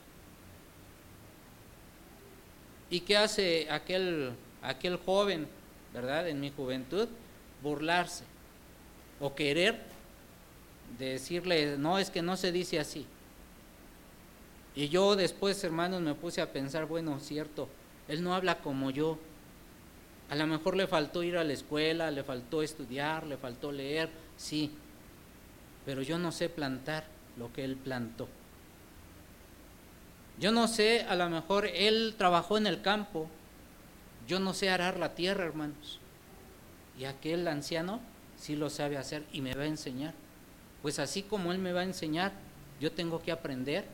¿Y 2.89 3.01
qué 3.01 3.17
hace 3.17 3.67
aquel, 3.70 4.32
aquel 4.62 4.98
joven, 4.98 5.48
verdad, 5.94 6.27
en 6.27 6.39
mi 6.39 6.51
juventud? 6.51 7.08
Burlarse 7.62 8.24
o 9.20 9.34
querer 9.34 9.79
decirle, 10.98 11.77
no, 11.77 12.00
es 12.00 12.10
que 12.10 12.22
no 12.22 12.38
se 12.38 12.51
dice 12.51 12.79
así. 12.79 13.06
Y 14.75 14.89
yo 14.89 15.15
después, 15.15 15.63
hermanos, 15.63 16.01
me 16.01 16.13
puse 16.13 16.39
a 16.39 16.51
pensar, 16.51 16.86
bueno, 16.86 17.20
cierto, 17.20 17.67
él 18.08 18.24
no 18.24 18.36
habla 18.36 18.60
como 18.60 18.91
yo. 18.91 19.17
A 20.29 20.36
lo 20.36 20.46
mejor 20.46 20.75
le 20.75 20.88
faltó 20.88 21.24
ir 21.24 21.38
a 21.38 21.44
la 21.44 21.53
escuela, 21.53 22.12
le 22.12 22.24
faltó 22.24 22.62
estudiar, 22.62 23.25
le 23.25 23.38
faltó 23.38 23.72
leer, 23.72 24.10
sí, 24.38 24.72
pero 25.86 26.01
yo 26.01 26.17
no 26.17 26.32
sé 26.32 26.50
plantar 26.50 27.06
lo 27.38 27.51
que 27.51 27.63
él 27.63 27.75
plantó. 27.75 28.27
Yo 30.39 30.51
no 30.51 30.67
sé, 30.67 31.01
a 31.01 31.15
lo 31.15 31.29
mejor 31.29 31.65
él 31.65 32.15
trabajó 32.17 32.58
en 32.58 32.67
el 32.67 32.82
campo, 32.82 33.27
yo 34.27 34.39
no 34.39 34.53
sé 34.53 34.70
arar 34.70 34.98
la 34.98 35.15
tierra, 35.15 35.46
hermanos. 35.46 36.00
Y 37.00 37.06
aquel 37.06 37.48
anciano 37.48 38.01
sí 38.38 38.56
lo 38.56 38.70
sabe 38.70 38.98
hacer 38.98 39.24
y 39.32 39.41
me 39.41 39.53
va 39.53 39.63
a 39.63 39.67
enseñar. 39.67 40.13
Pues 40.82 41.00
así 41.00 41.24
como 41.24 41.51
Él 41.51 41.60
me 41.60 41.74
va 41.74 41.82
a 41.82 41.86
enseñar, 41.86 42.34
yo 42.79 42.91
tengo 42.91 43.22
que 43.22 43.32
aprender 43.32 43.86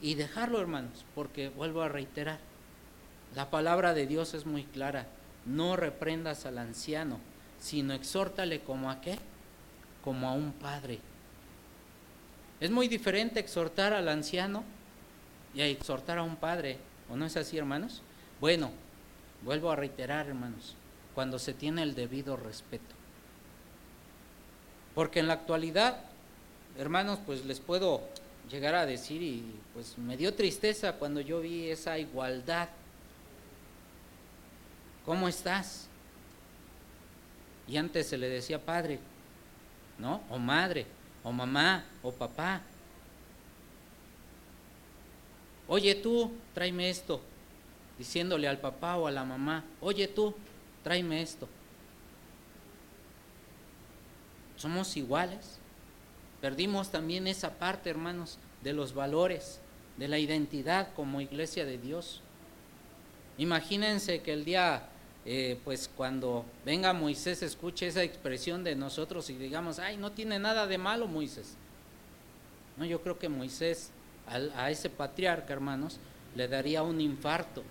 y 0.00 0.14
dejarlo, 0.14 0.60
hermanos, 0.60 1.04
porque 1.14 1.48
vuelvo 1.48 1.82
a 1.82 1.88
reiterar, 1.88 2.38
la 3.34 3.50
palabra 3.50 3.94
de 3.94 4.06
Dios 4.06 4.34
es 4.34 4.46
muy 4.46 4.64
clara, 4.64 5.06
no 5.44 5.76
reprendas 5.76 6.46
al 6.46 6.58
anciano, 6.58 7.18
sino 7.58 7.94
exhórtale 7.94 8.60
como 8.60 8.90
a 8.90 9.00
qué, 9.00 9.18
como 10.02 10.28
a 10.28 10.32
un 10.32 10.52
padre. 10.52 11.00
Es 12.60 12.70
muy 12.70 12.88
diferente 12.88 13.40
exhortar 13.40 13.92
al 13.92 14.08
anciano 14.08 14.64
y 15.54 15.60
a 15.60 15.66
exhortar 15.66 16.18
a 16.18 16.22
un 16.22 16.36
padre, 16.36 16.78
¿o 17.10 17.16
no 17.16 17.26
es 17.26 17.36
así, 17.36 17.56
hermanos? 17.56 18.02
Bueno, 18.40 18.70
vuelvo 19.42 19.70
a 19.70 19.76
reiterar, 19.76 20.26
hermanos, 20.26 20.74
cuando 21.14 21.38
se 21.38 21.54
tiene 21.54 21.82
el 21.82 21.94
debido 21.94 22.36
respeto. 22.36 22.94
Porque 24.94 25.20
en 25.20 25.28
la 25.28 25.34
actualidad 25.34 25.98
hermanos, 26.78 27.18
pues 27.24 27.44
les 27.44 27.60
puedo 27.60 28.02
llegar 28.50 28.74
a 28.74 28.86
decir 28.86 29.22
y 29.22 29.44
pues 29.72 29.96
me 29.98 30.16
dio 30.16 30.34
tristeza 30.34 30.94
cuando 30.94 31.20
yo 31.20 31.40
vi 31.40 31.70
esa 31.70 31.98
igualdad. 31.98 32.68
¿Cómo 35.04 35.28
estás? 35.28 35.88
Y 37.68 37.76
antes 37.76 38.08
se 38.08 38.18
le 38.18 38.28
decía 38.28 38.58
padre, 38.58 38.98
¿no? 39.98 40.22
O 40.30 40.38
madre, 40.38 40.86
o 41.22 41.32
mamá, 41.32 41.84
o 42.02 42.12
papá. 42.12 42.62
Oye 45.68 45.94
tú, 45.94 46.32
tráeme 46.52 46.90
esto. 46.90 47.20
Diciéndole 47.98 48.48
al 48.48 48.58
papá 48.58 48.96
o 48.96 49.06
a 49.06 49.12
la 49.12 49.24
mamá, 49.24 49.64
oye 49.80 50.08
tú, 50.08 50.34
tráeme 50.82 51.22
esto. 51.22 51.48
Somos 54.56 54.96
iguales. 54.96 55.58
Perdimos 56.40 56.90
también 56.90 57.26
esa 57.26 57.58
parte, 57.58 57.88
hermanos, 57.88 58.38
de 58.62 58.72
los 58.72 58.94
valores, 58.94 59.60
de 59.96 60.08
la 60.08 60.18
identidad 60.18 60.92
como 60.94 61.20
iglesia 61.20 61.64
de 61.64 61.78
Dios. 61.78 62.20
Imagínense 63.38 64.20
que 64.20 64.32
el 64.32 64.44
día, 64.44 64.88
eh, 65.24 65.58
pues 65.64 65.90
cuando 65.96 66.44
venga 66.64 66.92
Moisés, 66.92 67.42
escuche 67.42 67.86
esa 67.86 68.02
expresión 68.02 68.62
de 68.62 68.76
nosotros 68.76 69.30
y 69.30 69.34
digamos, 69.34 69.78
ay, 69.78 69.96
no 69.96 70.12
tiene 70.12 70.38
nada 70.38 70.66
de 70.66 70.78
malo 70.78 71.06
Moisés. 71.06 71.56
No, 72.76 72.84
yo 72.84 73.00
creo 73.00 73.18
que 73.18 73.28
Moisés 73.28 73.90
a, 74.26 74.70
ese 74.70 74.90
patriarca, 74.90 75.52
hermanos, 75.52 75.98
le 76.34 76.48
daría 76.48 76.82
un 76.82 77.00
infarto 77.00 77.62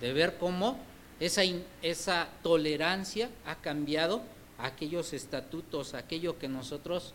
de 0.00 0.12
ver 0.12 0.36
cómo 0.38 0.78
esa, 1.20 1.42
esa 1.82 2.28
tolerancia 2.42 3.30
ha 3.44 3.56
cambiado 3.56 4.22
aquellos 4.58 5.12
estatutos, 5.12 5.94
aquello 5.94 6.38
que 6.38 6.48
nosotros 6.48 7.14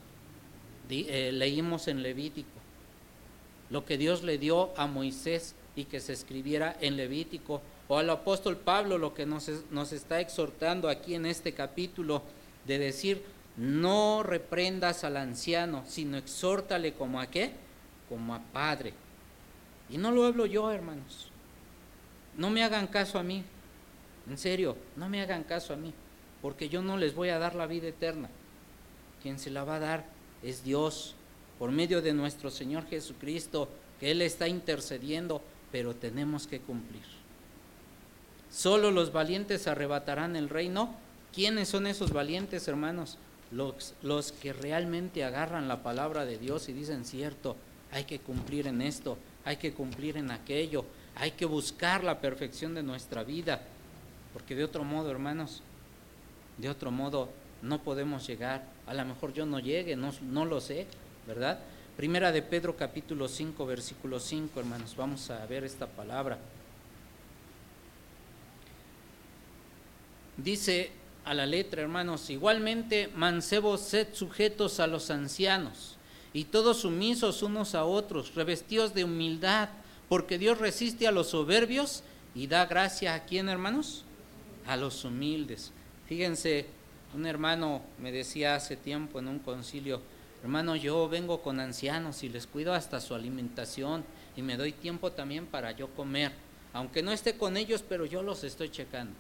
eh, 0.90 1.32
leímos 1.34 1.88
en 1.88 2.04
Levítico, 2.04 2.50
lo 3.70 3.86
que 3.86 3.98
Dios 3.98 4.24
le 4.24 4.38
dio 4.38 4.78
a 4.78 4.88
Moisés 4.88 5.56
y 5.76 5.86
que 5.86 6.00
se 6.00 6.14
escribiera 6.14 6.76
en 6.82 6.98
Levítico, 6.98 7.62
o 7.88 7.98
al 7.98 8.10
apóstol 8.10 8.58
Pablo 8.58 8.98
lo 8.98 9.14
que 9.14 9.26
nos, 9.26 9.50
nos 9.70 9.92
está 9.92 10.20
exhortando 10.20 10.90
aquí 10.90 11.16
en 11.16 11.26
este 11.26 11.54
capítulo 11.54 12.24
de 12.66 12.78
decir, 12.78 13.24
no 13.58 14.24
reprendas 14.24 15.04
al 15.04 15.18
anciano, 15.18 15.84
sino 15.88 16.18
exhórtale 16.18 16.94
como 16.94 17.20
a 17.20 17.28
qué, 17.28 17.52
como 18.12 18.36
a 18.36 18.40
padre. 18.40 18.94
Y 19.90 19.98
no 19.98 20.12
lo 20.12 20.26
hablo 20.26 20.46
yo, 20.46 20.70
hermanos. 20.70 21.32
No 22.36 22.50
me 22.50 22.62
hagan 22.62 22.88
caso 22.88 23.18
a 23.18 23.24
mí. 23.24 23.42
En 24.30 24.38
serio, 24.38 24.76
no 24.98 25.08
me 25.08 25.22
hagan 25.22 25.46
caso 25.46 25.74
a 25.74 25.78
mí, 25.78 25.94
porque 26.42 26.68
yo 26.68 26.82
no 26.82 26.98
les 26.98 27.16
voy 27.16 27.30
a 27.30 27.40
dar 27.40 27.56
la 27.56 27.68
vida 27.68 27.88
eterna. 27.88 28.30
Quien 29.22 29.40
se 29.40 29.50
la 29.50 29.64
va 29.64 29.78
a 29.78 29.80
dar 29.80 30.06
es 30.44 30.62
Dios, 30.62 31.16
por 31.58 31.72
medio 31.72 32.02
de 32.02 32.12
nuestro 32.12 32.52
Señor 32.52 32.86
Jesucristo, 32.88 33.70
que 33.98 34.12
Él 34.12 34.22
está 34.22 34.50
intercediendo, 34.50 35.42
pero 35.72 35.96
tenemos 35.96 36.48
que 36.48 36.60
cumplir. 36.60 37.04
Solo 38.52 38.92
los 38.92 39.14
valientes 39.14 39.68
arrebatarán 39.68 40.36
el 40.36 40.50
reino. 40.50 40.94
¿Quiénes 41.34 41.70
son 41.70 41.88
esos 41.88 42.12
valientes, 42.12 42.68
hermanos? 42.68 43.18
Los, 43.52 43.94
los 44.02 44.34
que 44.34 44.52
realmente 44.52 45.24
agarran 45.24 45.70
la 45.70 45.82
palabra 45.82 46.26
de 46.26 46.38
Dios 46.38 46.68
y 46.68 46.74
dicen, 46.74 47.06
cierto, 47.06 47.56
hay 47.92 48.06
que 48.06 48.20
cumplir 48.20 48.68
en 48.68 48.82
esto, 48.82 49.18
hay 49.44 49.58
que 49.58 49.74
cumplir 49.74 50.18
en 50.18 50.32
aquello, 50.32 50.86
hay 51.16 51.32
que 51.32 51.46
buscar 51.46 52.04
la 52.04 52.20
perfección 52.20 52.74
de 52.74 52.84
nuestra 52.84 53.24
vida, 53.24 53.62
porque 54.34 54.56
de 54.56 54.64
otro 54.64 54.84
modo, 54.84 55.12
hermanos, 55.12 55.62
de 56.58 56.70
otro 56.70 56.90
modo 56.92 57.30
no 57.62 57.84
podemos 57.84 58.26
llegar. 58.26 58.64
A 58.88 58.94
lo 58.94 59.06
mejor 59.06 59.34
yo 59.34 59.46
no 59.46 59.60
llegue, 59.60 59.96
no, 59.96 60.14
no 60.22 60.46
lo 60.46 60.62
sé, 60.62 60.88
¿verdad? 61.28 61.60
Primera 61.98 62.32
de 62.32 62.42
Pedro 62.42 62.76
capítulo 62.78 63.28
5, 63.28 63.66
versículo 63.66 64.20
5, 64.20 64.60
hermanos, 64.60 64.96
vamos 64.96 65.30
a 65.30 65.46
ver 65.46 65.64
esta 65.66 65.86
palabra. 65.86 66.40
Dice 70.38 70.92
a 71.26 71.34
la 71.34 71.46
letra, 71.46 71.82
hermanos, 71.82 72.30
igualmente 72.30 73.10
mancebos 73.14 73.82
sed 73.82 74.08
sujetos 74.14 74.80
a 74.80 74.88
los 74.88 75.12
ancianos 75.12 75.98
y 76.34 76.46
todos 76.46 76.82
sumisos 76.82 77.44
unos 77.44 77.76
a 77.76 77.86
otros, 77.86 78.36
revestidos 78.36 78.94
de 78.94 79.04
humildad, 79.04 79.70
porque 80.08 80.38
Dios 80.38 80.58
resiste 80.58 81.08
a 81.08 81.12
los 81.12 81.28
soberbios 81.28 82.04
y 82.36 82.48
da 82.48 82.66
gracia 82.66 83.14
a 83.14 83.26
quién, 83.26 83.50
hermanos? 83.50 84.04
A 84.66 84.78
los 84.78 85.04
humildes. 85.04 85.72
Fíjense, 86.08 86.66
un 87.14 87.26
hermano 87.26 87.82
me 88.00 88.12
decía 88.12 88.56
hace 88.56 88.78
tiempo 88.78 89.20
en 89.20 89.28
un 89.28 89.40
concilio, 89.40 90.02
hermano, 90.44 90.76
yo 90.76 91.08
vengo 91.10 91.42
con 91.42 91.60
ancianos 91.60 92.24
y 92.24 92.30
les 92.30 92.48
cuido 92.48 92.74
hasta 92.74 93.02
su 93.02 93.14
alimentación 93.14 94.04
y 94.36 94.42
me 94.42 94.58
doy 94.58 94.72
tiempo 94.72 95.12
también 95.12 95.46
para 95.46 95.72
yo 95.72 95.90
comer, 95.90 96.32
aunque 96.74 97.04
no 97.04 97.12
esté 97.12 97.38
con 97.38 97.58
ellos, 97.58 97.84
pero 97.88 98.06
yo 98.06 98.24
los 98.24 98.44
estoy 98.44 98.70
checando. 98.70 99.14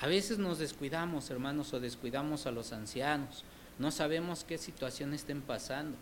A 0.00 0.06
veces 0.06 0.38
nos 0.38 0.58
descuidamos, 0.58 1.28
hermanos, 1.28 1.74
o 1.74 1.80
descuidamos 1.80 2.46
a 2.46 2.50
los 2.50 2.72
ancianos, 2.72 3.44
no 3.78 3.90
sabemos 3.90 4.44
qué 4.44 4.56
situación 4.58 5.12
estén 5.12 5.42
pasando. 5.42 5.96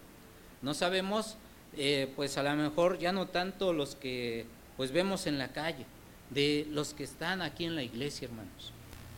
No 0.67 0.75
sabemos, 0.75 1.37
eh, 1.77 2.13
pues 2.17 2.37
a 2.39 2.43
lo 2.43 2.53
mejor 2.57 2.99
ya 2.99 3.13
no 3.13 3.29
tanto 3.29 3.73
los 3.73 3.95
que 3.95 4.47
pues 4.77 4.91
vemos 4.91 5.29
en 5.29 5.39
la 5.39 5.53
calle, 5.53 5.87
de 6.31 6.67
los 6.73 6.93
que 6.93 7.05
están 7.05 7.41
aquí 7.41 7.67
en 7.67 7.77
la 7.77 7.85
iglesia, 7.85 8.27
hermanos. 8.27 8.73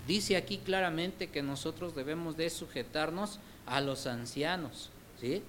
Dice 0.06 0.36
aquí 0.36 0.58
claramente 0.58 1.28
que 1.28 1.42
nosotros 1.42 1.94
debemos 1.94 2.36
de 2.36 2.50
sujetarnos 2.50 3.40
a 3.64 3.80
los 3.80 4.06
ancianos, 4.06 4.90
¿sí? 5.18 5.42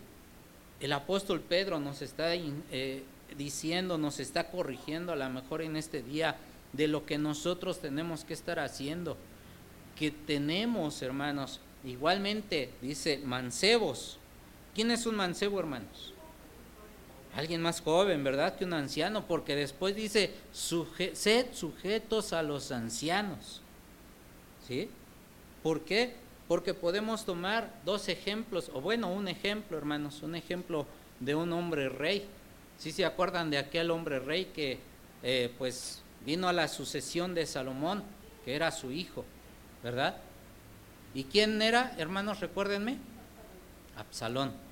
El 0.79 0.94
apóstol 0.94 1.41
Pedro 1.41 1.82
nos 1.82 2.01
está 2.01 2.34
eh, 2.34 3.03
diciendo, 3.38 3.98
nos 3.98 4.22
está 4.22 4.50
corrigiendo 4.51 5.12
a 5.12 5.18
lo 5.18 5.29
mejor 5.29 5.62
en 5.62 5.75
este 5.75 6.01
día 6.01 6.38
de 6.72 6.88
lo 6.88 7.06
que 7.06 7.18
nosotros 7.18 7.82
tenemos 7.82 8.24
que 8.24 8.36
estar 8.36 8.58
haciendo, 8.60 9.18
que 9.98 10.12
tenemos, 10.12 11.01
hermanos, 11.01 11.60
igualmente 11.84 12.70
dice 12.82 13.18
mancebos. 13.18 14.19
¿Quién 14.79 14.91
es 14.91 15.05
un 15.05 15.15
mancebo, 15.15 15.59
hermanos? 15.59 16.13
Alguien 17.36 17.62
más 17.62 17.81
joven, 17.81 18.24
¿verdad? 18.24 18.55
Que 18.55 18.63
un 18.63 18.71
anciano, 18.71 19.27
porque 19.27 19.53
después 19.53 19.93
dice, 19.93 20.33
sed 20.53 21.48
sujetos 21.51 22.31
a 22.31 22.41
los 22.43 22.71
ancianos. 22.71 23.62
¿Sí? 24.65 24.89
¿Por 25.63 25.81
qué? 25.81 26.15
Porque 26.48 26.74
podemos 26.74 27.25
tomar 27.25 27.74
dos 27.83 28.07
ejemplos, 28.07 28.71
o 28.74 28.79
bueno, 28.79 29.12
un 29.12 29.27
ejemplo, 29.27 29.77
hermanos, 29.77 30.24
un 30.24 30.36
ejemplo 30.36 30.86
de 31.19 31.36
un 31.36 31.51
hombre 31.51 31.89
rey. 31.89 32.25
Si 32.77 32.91
¿Sí 32.91 32.95
se 32.95 33.05
acuerdan 33.05 33.50
de 33.50 33.57
aquel 33.57 33.91
hombre 33.91 34.19
rey 34.19 34.45
que 34.45 34.79
eh, 35.24 35.53
pues 35.57 36.01
vino 36.25 36.48
a 36.48 36.53
la 36.53 36.69
sucesión 36.69 37.36
de 37.36 37.45
Salomón, 37.45 38.01
que 38.45 38.55
era 38.55 38.71
su 38.71 38.93
hijo, 38.93 39.25
¿verdad? 39.83 40.15
¿Y 41.13 41.25
quién 41.25 41.62
era, 41.62 41.93
hermanos? 41.98 42.39
Recuérdenme. 42.39 42.98
Absalón. 43.98 44.69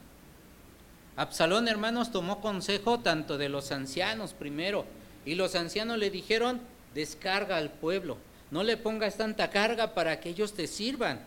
Absalón, 1.17 1.67
hermanos, 1.67 2.11
tomó 2.11 2.39
consejo 2.41 2.99
tanto 2.99 3.39
de 3.39 3.49
los 3.49 3.71
ancianos 3.71 4.33
primero, 4.33 4.85
y 5.25 5.33
los 5.33 5.55
ancianos 5.55 5.97
le 5.97 6.11
dijeron, 6.11 6.61
descarga 6.93 7.57
al 7.57 7.71
pueblo, 7.71 8.17
no 8.51 8.63
le 8.63 8.77
pongas 8.77 9.17
tanta 9.17 9.49
carga 9.49 9.95
para 9.95 10.19
que 10.19 10.29
ellos 10.29 10.53
te 10.53 10.67
sirvan, 10.67 11.19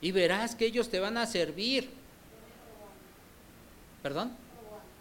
y 0.00 0.10
verás 0.10 0.56
que 0.56 0.66
ellos 0.66 0.90
te 0.90 0.98
van 0.98 1.16
a 1.16 1.26
servir. 1.26 1.88
¿Perdón? 4.02 4.32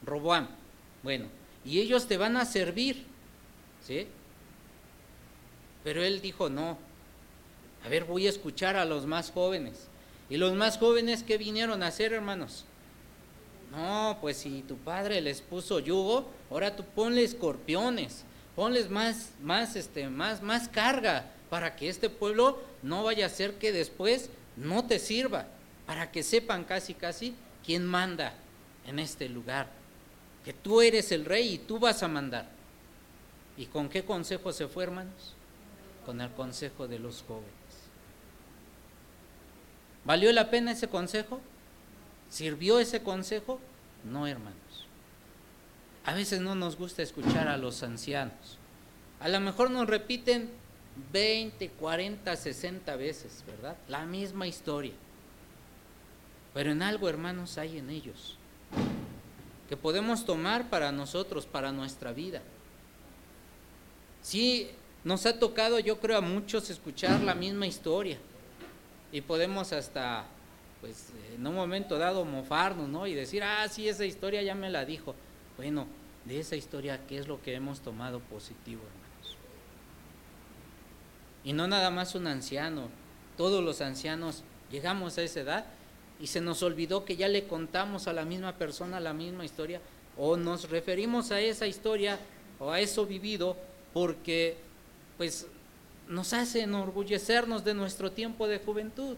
Roboam. 0.05 0.47
Bueno, 1.01 1.25
y 1.65 1.79
ellos 1.79 2.07
te 2.07 2.17
van 2.17 2.37
a 2.37 2.45
servir, 2.45 3.05
¿sí? 3.85 4.07
Pero 5.83 6.03
él 6.03 6.21
dijo, 6.21 6.47
no, 6.47 6.77
a 7.83 7.89
ver, 7.89 8.05
voy 8.05 8.27
a 8.27 8.29
escuchar 8.29 8.75
a 8.75 8.85
los 8.85 9.07
más 9.07 9.31
jóvenes. 9.31 9.87
¿Y 10.29 10.37
los 10.37 10.53
más 10.53 10.77
jóvenes 10.77 11.23
qué 11.23 11.37
vinieron 11.37 11.83
a 11.83 11.87
hacer, 11.87 12.13
hermanos? 12.13 12.65
No, 13.75 14.17
pues 14.21 14.37
si 14.37 14.61
tu 14.61 14.77
padre 14.77 15.19
les 15.19 15.41
puso 15.41 15.79
yugo, 15.79 16.29
ahora 16.49 16.75
tú 16.75 16.83
ponle 16.83 17.23
escorpiones, 17.23 18.23
ponles 18.55 18.89
más, 18.89 19.31
más, 19.41 19.75
este, 19.75 20.07
más, 20.07 20.41
más 20.41 20.69
carga 20.69 21.29
para 21.49 21.75
que 21.75 21.89
este 21.89 22.09
pueblo 22.09 22.59
no 22.83 23.03
vaya 23.03 23.25
a 23.25 23.29
ser 23.29 23.55
que 23.55 23.73
después 23.73 24.29
no 24.55 24.85
te 24.85 24.97
sirva, 24.97 25.47
para 25.85 26.09
que 26.09 26.23
sepan 26.23 26.63
casi, 26.63 26.93
casi 26.93 27.35
quién 27.65 27.85
manda 27.85 28.33
en 28.87 28.97
este 28.99 29.27
lugar, 29.27 29.67
que 30.45 30.53
tú 30.53 30.81
eres 30.81 31.11
el 31.11 31.25
rey 31.25 31.55
y 31.55 31.57
tú 31.57 31.77
vas 31.77 32.01
a 32.01 32.07
mandar. 32.07 32.47
¿Y 33.57 33.65
con 33.65 33.89
qué 33.89 34.05
consejo 34.05 34.53
se 34.53 34.67
fue, 34.67 34.85
hermanos? 34.85 35.33
Con 36.05 36.21
el 36.21 36.31
consejo 36.31 36.87
de 36.87 36.99
los 36.99 37.23
jóvenes. 37.23 37.49
¿Valió 40.05 40.31
la 40.31 40.49
pena 40.49 40.71
ese 40.71 40.87
consejo? 40.87 41.41
¿Sirvió 42.29 42.79
ese 42.79 43.01
consejo? 43.01 43.59
No, 44.03 44.27
hermanos. 44.27 44.55
A 46.05 46.13
veces 46.13 46.41
no 46.41 46.55
nos 46.55 46.77
gusta 46.77 47.01
escuchar 47.01 47.47
a 47.47 47.57
los 47.57 47.81
ancianos. 47.83 48.59
A 49.19 49.29
lo 49.29 49.39
mejor 49.39 49.71
nos 49.71 49.87
repiten 49.87 50.49
20, 51.11 51.69
40, 51.69 52.35
60 52.35 52.95
veces, 52.95 53.43
¿verdad? 53.47 53.75
La 53.87 54.05
misma 54.05 54.47
historia. 54.47 54.93
Pero 56.53 56.71
en 56.71 56.81
algo, 56.81 57.09
hermanos, 57.09 57.57
hay 57.57 57.77
en 57.79 57.89
ellos 57.89 58.37
que 59.67 59.75
podemos 59.75 60.25
tomar 60.25 60.69
para 60.69 60.91
nosotros, 60.91 61.45
para 61.45 61.71
nuestra 61.71 62.13
vida. 62.13 62.41
Sí, 64.21 64.69
nos 65.03 65.25
ha 65.25 65.39
tocado, 65.39 65.79
yo 65.79 65.99
creo, 65.99 66.17
a 66.17 66.21
muchos 66.21 66.69
escuchar 66.69 67.21
la 67.21 67.35
misma 67.35 67.67
historia 67.67 68.17
y 69.11 69.21
podemos 69.21 69.73
hasta, 69.73 70.25
pues, 70.85 71.07
en 71.35 71.47
un 71.47 71.55
momento 71.55 71.97
dado 71.97 72.23
mofarnos, 72.25 72.87
¿no? 72.87 73.07
Y 73.07 73.15
decir, 73.15 73.41
ah, 73.41 73.67
sí, 73.67 73.89
esa 73.89 74.05
historia 74.05 74.43
ya 74.43 74.53
me 74.53 74.69
la 74.69 74.85
dijo. 74.85 75.15
Bueno, 75.57 75.87
de 76.25 76.39
esa 76.39 76.55
historia, 76.55 77.07
¿qué 77.07 77.17
es 77.17 77.27
lo 77.27 77.41
que 77.41 77.55
hemos 77.55 77.79
tomado 77.79 78.19
positivo, 78.19 78.83
hermanos? 78.83 79.37
Y 81.43 81.53
no 81.53 81.67
nada 81.67 81.89
más 81.89 82.13
un 82.13 82.27
anciano, 82.27 82.89
todos 83.35 83.63
los 83.63 83.81
ancianos 83.81 84.43
llegamos 84.71 85.17
a 85.17 85.23
esa 85.23 85.39
edad 85.39 85.65
y 86.19 86.27
se 86.27 86.39
nos 86.39 86.61
olvidó 86.61 87.03
que 87.03 87.15
ya 87.15 87.29
le 87.29 87.47
contamos 87.47 88.07
a 88.07 88.13
la 88.13 88.23
misma 88.23 88.53
persona 88.53 88.99
la 88.99 89.13
misma 89.13 89.43
historia 89.43 89.81
o 90.17 90.37
nos 90.37 90.69
referimos 90.69 91.31
a 91.31 91.39
esa 91.41 91.65
historia 91.65 92.19
o 92.59 92.69
a 92.71 92.79
eso 92.79 93.07
vivido 93.07 93.57
porque 93.91 94.55
pues 95.17 95.47
nos 96.07 96.31
hace 96.33 96.61
enorgullecernos 96.61 97.63
de 97.65 97.73
nuestro 97.73 98.11
tiempo 98.11 98.47
de 98.47 98.59
juventud. 98.59 99.17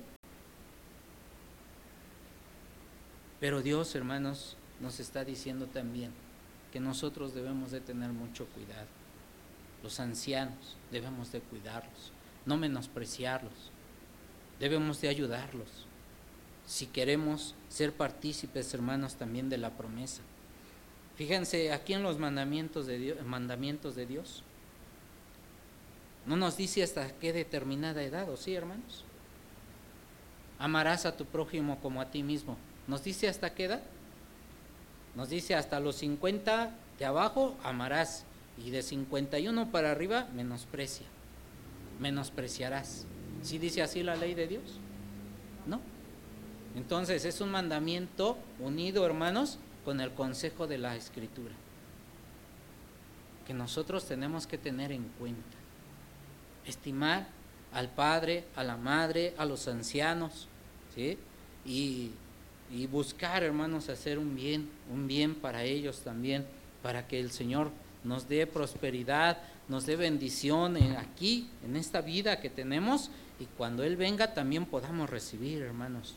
Pero 3.40 3.62
Dios, 3.62 3.94
hermanos, 3.96 4.58
nos 4.80 5.00
está 5.00 5.24
diciendo 5.24 5.68
también 5.68 6.12
que 6.72 6.80
nosotros 6.80 7.34
debemos 7.34 7.72
de 7.72 7.82
tener 7.82 8.12
mucho 8.12 8.46
cuidado. 8.48 8.88
Los 9.84 10.00
ancianos 10.00 10.76
debemos 10.92 11.32
de 11.32 11.42
cuidarlos, 11.42 12.12
no 12.46 12.58
menospreciarlos. 12.58 13.72
Debemos 14.60 15.02
de 15.02 15.10
ayudarlos. 15.10 15.86
Si 16.66 16.88
queremos 16.88 17.54
ser 17.70 17.94
partícipes, 17.94 18.74
hermanos, 18.74 19.16
también 19.16 19.50
de 19.50 19.58
la 19.58 19.78
promesa. 19.78 20.22
Fíjense 21.16 21.72
aquí 21.72 21.94
en 21.94 22.04
los 22.04 22.18
mandamientos 22.18 22.88
de 22.88 22.98
Dios, 22.98 23.26
mandamientos 23.26 23.96
de 23.96 24.06
Dios. 24.06 24.44
No 26.26 26.36
nos 26.36 26.58
dice 26.58 26.84
hasta 26.84 27.10
qué 27.20 27.34
determinada 27.34 28.04
edad, 28.04 28.30
¿o 28.30 28.36
sí, 28.36 28.54
hermanos? 28.54 29.06
Amarás 30.60 31.06
a 31.06 31.16
tu 31.16 31.26
prójimo 31.26 31.80
como 31.80 32.02
a 32.02 32.12
ti 32.12 32.24
mismo. 32.24 32.58
¿Nos 32.88 33.04
dice 33.04 33.28
hasta 33.28 33.54
qué 33.54 33.66
edad? 33.66 33.82
Nos 35.16 35.30
dice 35.30 35.56
hasta 35.56 35.80
los 35.80 35.98
50 35.98 36.72
de 37.00 37.06
abajo 37.06 37.56
amarás 37.64 38.24
y 38.58 38.70
de 38.72 38.82
51 38.82 39.72
para 39.72 39.92
arriba 39.92 40.28
menosprecia. 40.34 41.06
Menospreciarás. 42.00 43.06
¿Sí 43.44 43.58
dice 43.58 43.82
así 43.82 44.04
la 44.04 44.16
ley 44.16 44.34
de 44.34 44.48
Dios? 44.48 44.80
¿No? 45.66 45.82
Entonces 46.76 47.26
es 47.26 47.42
un 47.42 47.50
mandamiento 47.50 48.38
unido, 48.60 49.06
hermanos, 49.06 49.60
con 49.84 50.00
el 50.00 50.12
consejo 50.12 50.68
de 50.68 50.78
la 50.78 50.96
escritura. 50.96 51.54
Que 53.46 53.54
nosotros 53.54 54.06
tenemos 54.06 54.48
que 54.48 54.58
tener 54.58 54.92
en 54.92 55.04
cuenta 55.20 55.58
estimar 56.66 57.28
al 57.74 57.90
padre, 57.90 58.46
a 58.56 58.64
la 58.64 58.78
madre, 58.78 59.34
a 59.38 59.46
los 59.46 59.68
ancianos, 59.68 60.48
¿sí? 60.94 61.18
Y, 61.66 62.12
buscar, 62.88 63.44
hermanos, 63.44 63.90
hacer 63.90 64.20
un 64.20 64.36
bien, 64.36 64.70
un 64.92 65.08
bien 65.08 65.36
para 65.36 65.64
ellos 65.64 66.02
también, 66.02 66.46
para 66.82 67.08
que 67.08 67.20
el 67.20 67.32
Señor 67.32 67.72
nos 68.04 68.28
dé 68.28 68.46
prosperidad, 68.48 69.38
nos 69.68 69.86
dé 69.86 69.96
bendición 69.96 70.78
aquí, 70.98 71.48
en 71.66 71.76
esta 71.76 72.02
vida 72.02 72.40
que 72.40 72.50
tenemos, 72.50 73.10
y 73.40 73.46
cuando 73.58 73.84
Él 73.84 73.96
venga 73.96 74.34
también 74.34 74.66
podamos 74.66 75.10
recibir, 75.10 75.62
hermanos. 75.62 76.16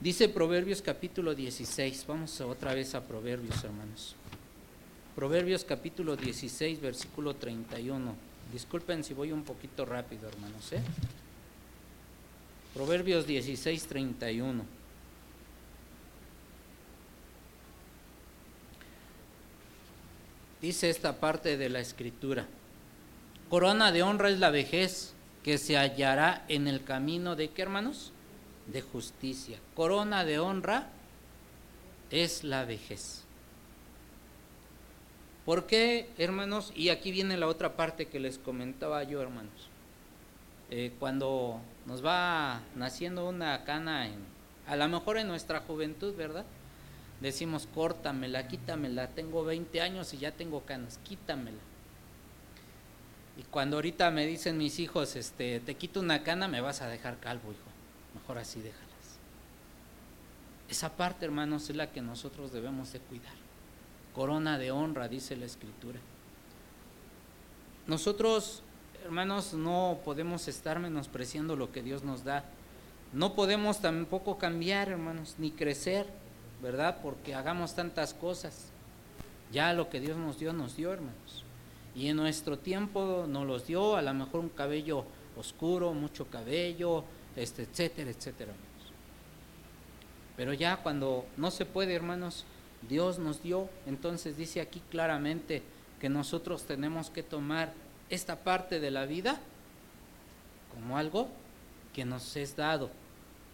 Dice 0.00 0.28
Proverbios 0.28 0.82
capítulo 0.82 1.34
16, 1.34 2.04
vamos 2.06 2.40
otra 2.40 2.74
vez 2.74 2.94
a 2.94 3.02
Proverbios, 3.02 3.64
hermanos. 3.64 4.14
Proverbios 5.14 5.64
capítulo 5.64 6.16
16, 6.16 6.80
versículo 6.80 7.34
31. 7.34 8.14
Disculpen 8.52 9.02
si 9.02 9.14
voy 9.14 9.32
un 9.32 9.42
poquito 9.42 9.86
rápido, 9.86 10.28
hermanos. 10.28 10.72
¿eh? 10.72 10.82
Proverbios 12.74 13.26
16, 13.26 13.86
31. 13.86 14.75
Dice 20.60 20.88
esta 20.90 21.20
parte 21.20 21.56
de 21.56 21.68
la 21.68 21.80
escritura. 21.80 22.46
Corona 23.50 23.92
de 23.92 24.02
honra 24.02 24.30
es 24.30 24.38
la 24.38 24.50
vejez 24.50 25.14
que 25.44 25.58
se 25.58 25.76
hallará 25.76 26.44
en 26.48 26.66
el 26.66 26.82
camino 26.82 27.36
de 27.36 27.50
qué, 27.50 27.62
hermanos? 27.62 28.12
De 28.66 28.82
justicia. 28.82 29.58
Corona 29.74 30.24
de 30.24 30.38
honra 30.38 30.88
es 32.10 32.42
la 32.42 32.64
vejez. 32.64 33.22
¿Por 35.44 35.66
qué, 35.66 36.10
hermanos? 36.18 36.72
Y 36.74 36.88
aquí 36.88 37.12
viene 37.12 37.36
la 37.36 37.46
otra 37.46 37.76
parte 37.76 38.06
que 38.06 38.18
les 38.18 38.38
comentaba 38.38 39.04
yo, 39.04 39.22
hermanos. 39.22 39.68
Eh, 40.70 40.92
cuando 40.98 41.60
nos 41.86 42.04
va 42.04 42.62
naciendo 42.74 43.28
una 43.28 43.62
cana 43.62 44.08
en, 44.08 44.18
A 44.66 44.74
lo 44.74 44.88
mejor 44.88 45.18
en 45.18 45.28
nuestra 45.28 45.60
juventud, 45.60 46.16
¿verdad? 46.16 46.44
Decimos, 47.20 47.66
córtamela, 47.74 48.46
quítamela, 48.46 49.08
tengo 49.08 49.44
20 49.44 49.80
años 49.80 50.12
y 50.12 50.18
ya 50.18 50.32
tengo 50.32 50.62
canas, 50.62 50.98
quítamela. 51.02 51.58
Y 53.38 53.42
cuando 53.44 53.76
ahorita 53.76 54.10
me 54.10 54.26
dicen 54.26 54.58
mis 54.58 54.78
hijos, 54.78 55.16
este, 55.16 55.60
te 55.60 55.74
quito 55.74 56.00
una 56.00 56.22
cana, 56.22 56.48
me 56.48 56.60
vas 56.60 56.82
a 56.82 56.88
dejar 56.88 57.18
calvo, 57.18 57.52
hijo. 57.52 57.60
Mejor 58.14 58.38
así 58.38 58.60
déjalas. 58.60 58.86
Esa 60.68 60.96
parte, 60.96 61.24
hermanos, 61.26 61.70
es 61.70 61.76
la 61.76 61.90
que 61.90 62.02
nosotros 62.02 62.52
debemos 62.52 62.92
de 62.92 63.00
cuidar. 63.00 63.34
Corona 64.14 64.58
de 64.58 64.70
honra, 64.70 65.08
dice 65.08 65.36
la 65.36 65.46
escritura. 65.46 65.98
Nosotros, 67.86 68.62
hermanos, 69.04 69.54
no 69.54 70.00
podemos 70.04 70.48
estar 70.48 70.78
menospreciando 70.80 71.56
lo 71.56 71.72
que 71.72 71.82
Dios 71.82 72.02
nos 72.02 72.24
da. 72.24 72.44
No 73.12 73.34
podemos 73.34 73.80
tampoco 73.80 74.38
cambiar, 74.38 74.88
hermanos, 74.88 75.36
ni 75.38 75.50
crecer 75.50 76.06
¿verdad? 76.62 76.98
Porque 77.02 77.34
hagamos 77.34 77.74
tantas 77.74 78.14
cosas. 78.14 78.70
Ya 79.52 79.72
lo 79.72 79.88
que 79.88 80.00
Dios 80.00 80.16
nos 80.16 80.38
dio, 80.38 80.52
nos 80.52 80.76
dio, 80.76 80.92
hermanos. 80.92 81.44
Y 81.94 82.08
en 82.08 82.16
nuestro 82.16 82.58
tiempo 82.58 83.26
nos 83.28 83.46
los 83.46 83.66
dio, 83.66 83.96
a 83.96 84.02
lo 84.02 84.12
mejor 84.12 84.40
un 84.40 84.48
cabello 84.48 85.04
oscuro, 85.36 85.92
mucho 85.92 86.26
cabello, 86.28 87.04
este, 87.36 87.62
etcétera, 87.62 88.10
etcétera, 88.10 88.52
hermanos. 88.52 88.92
Pero 90.36 90.52
ya 90.52 90.78
cuando 90.78 91.26
no 91.36 91.50
se 91.50 91.64
puede, 91.64 91.94
hermanos, 91.94 92.44
Dios 92.88 93.18
nos 93.18 93.42
dio, 93.42 93.68
entonces 93.86 94.36
dice 94.36 94.60
aquí 94.60 94.82
claramente 94.90 95.62
que 96.00 96.08
nosotros 96.08 96.64
tenemos 96.64 97.10
que 97.10 97.22
tomar 97.22 97.72
esta 98.10 98.36
parte 98.36 98.78
de 98.80 98.90
la 98.90 99.06
vida 99.06 99.40
como 100.74 100.98
algo 100.98 101.28
que 101.94 102.04
nos 102.04 102.36
es 102.36 102.54
dado. 102.54 102.90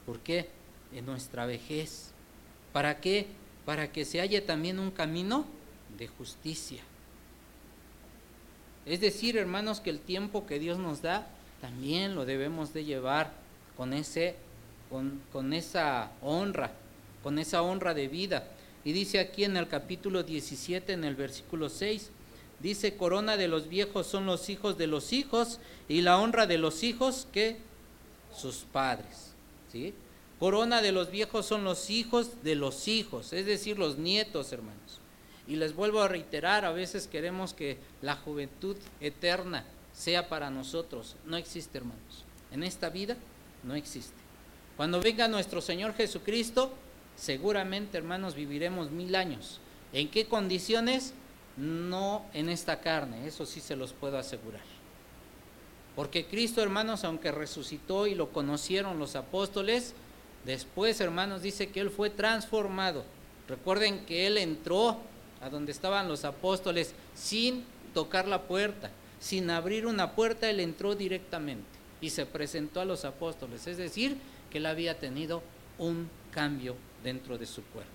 ¿Por 0.04 0.18
qué? 0.20 0.50
En 0.92 1.06
nuestra 1.06 1.46
vejez. 1.46 2.11
¿Para 2.72 3.00
qué? 3.00 3.26
Para 3.64 3.92
que 3.92 4.04
se 4.04 4.20
halle 4.20 4.40
también 4.40 4.78
un 4.78 4.90
camino 4.90 5.46
de 5.98 6.08
justicia. 6.08 6.82
Es 8.86 9.00
decir, 9.00 9.36
hermanos, 9.36 9.80
que 9.80 9.90
el 9.90 10.00
tiempo 10.00 10.46
que 10.46 10.58
Dios 10.58 10.78
nos 10.78 11.02
da 11.02 11.26
también 11.60 12.16
lo 12.16 12.24
debemos 12.24 12.72
de 12.74 12.84
llevar 12.84 13.32
con, 13.76 13.92
ese, 13.92 14.34
con, 14.90 15.22
con 15.32 15.52
esa 15.52 16.10
honra, 16.20 16.72
con 17.22 17.38
esa 17.38 17.62
honra 17.62 17.94
de 17.94 18.08
vida. 18.08 18.48
Y 18.84 18.92
dice 18.92 19.20
aquí 19.20 19.44
en 19.44 19.56
el 19.56 19.68
capítulo 19.68 20.24
17, 20.24 20.92
en 20.92 21.04
el 21.04 21.14
versículo 21.14 21.68
6, 21.68 22.10
dice, 22.58 22.96
corona 22.96 23.36
de 23.36 23.46
los 23.46 23.68
viejos 23.68 24.08
son 24.08 24.26
los 24.26 24.48
hijos 24.48 24.76
de 24.76 24.88
los 24.88 25.12
hijos 25.12 25.60
y 25.88 26.00
la 26.00 26.18
honra 26.18 26.46
de 26.46 26.58
los 26.58 26.82
hijos 26.82 27.28
que 27.32 27.58
sus 28.34 28.64
padres. 28.72 29.32
¿Sí? 29.70 29.94
Corona 30.42 30.82
de 30.82 30.90
los 30.90 31.12
viejos 31.12 31.46
son 31.46 31.62
los 31.62 31.88
hijos 31.88 32.42
de 32.42 32.56
los 32.56 32.88
hijos, 32.88 33.32
es 33.32 33.46
decir, 33.46 33.78
los 33.78 33.98
nietos, 33.98 34.50
hermanos. 34.50 34.98
Y 35.46 35.54
les 35.54 35.72
vuelvo 35.72 36.02
a 36.02 36.08
reiterar, 36.08 36.64
a 36.64 36.72
veces 36.72 37.06
queremos 37.06 37.54
que 37.54 37.78
la 38.00 38.16
juventud 38.16 38.76
eterna 39.00 39.64
sea 39.92 40.28
para 40.28 40.50
nosotros. 40.50 41.14
No 41.26 41.36
existe, 41.36 41.78
hermanos. 41.78 42.24
En 42.50 42.64
esta 42.64 42.90
vida 42.90 43.16
no 43.62 43.76
existe. 43.76 44.16
Cuando 44.76 45.00
venga 45.00 45.28
nuestro 45.28 45.60
Señor 45.60 45.94
Jesucristo, 45.94 46.72
seguramente, 47.14 47.96
hermanos, 47.96 48.34
viviremos 48.34 48.90
mil 48.90 49.14
años. 49.14 49.60
¿En 49.92 50.10
qué 50.10 50.26
condiciones? 50.26 51.14
No 51.56 52.26
en 52.34 52.48
esta 52.48 52.80
carne, 52.80 53.28
eso 53.28 53.46
sí 53.46 53.60
se 53.60 53.76
los 53.76 53.92
puedo 53.92 54.18
asegurar. 54.18 54.64
Porque 55.94 56.26
Cristo, 56.26 56.60
hermanos, 56.64 57.04
aunque 57.04 57.30
resucitó 57.30 58.08
y 58.08 58.16
lo 58.16 58.32
conocieron 58.32 58.98
los 58.98 59.14
apóstoles, 59.14 59.94
Después, 60.44 61.00
hermanos, 61.00 61.42
dice 61.42 61.70
que 61.70 61.80
él 61.80 61.90
fue 61.90 62.10
transformado. 62.10 63.04
Recuerden 63.48 64.04
que 64.04 64.26
él 64.26 64.38
entró 64.38 64.98
a 65.40 65.50
donde 65.50 65.72
estaban 65.72 66.08
los 66.08 66.24
apóstoles 66.24 66.94
sin 67.14 67.64
tocar 67.94 68.26
la 68.26 68.42
puerta, 68.42 68.90
sin 69.20 69.50
abrir 69.50 69.86
una 69.86 70.12
puerta, 70.12 70.48
él 70.48 70.60
entró 70.60 70.94
directamente 70.94 71.66
y 72.00 72.10
se 72.10 72.26
presentó 72.26 72.80
a 72.80 72.84
los 72.84 73.04
apóstoles. 73.04 73.66
Es 73.66 73.76
decir, 73.76 74.16
que 74.50 74.58
él 74.58 74.66
había 74.66 74.98
tenido 74.98 75.42
un 75.78 76.08
cambio 76.30 76.76
dentro 77.02 77.38
de 77.38 77.46
su 77.46 77.62
cuerpo. 77.64 77.90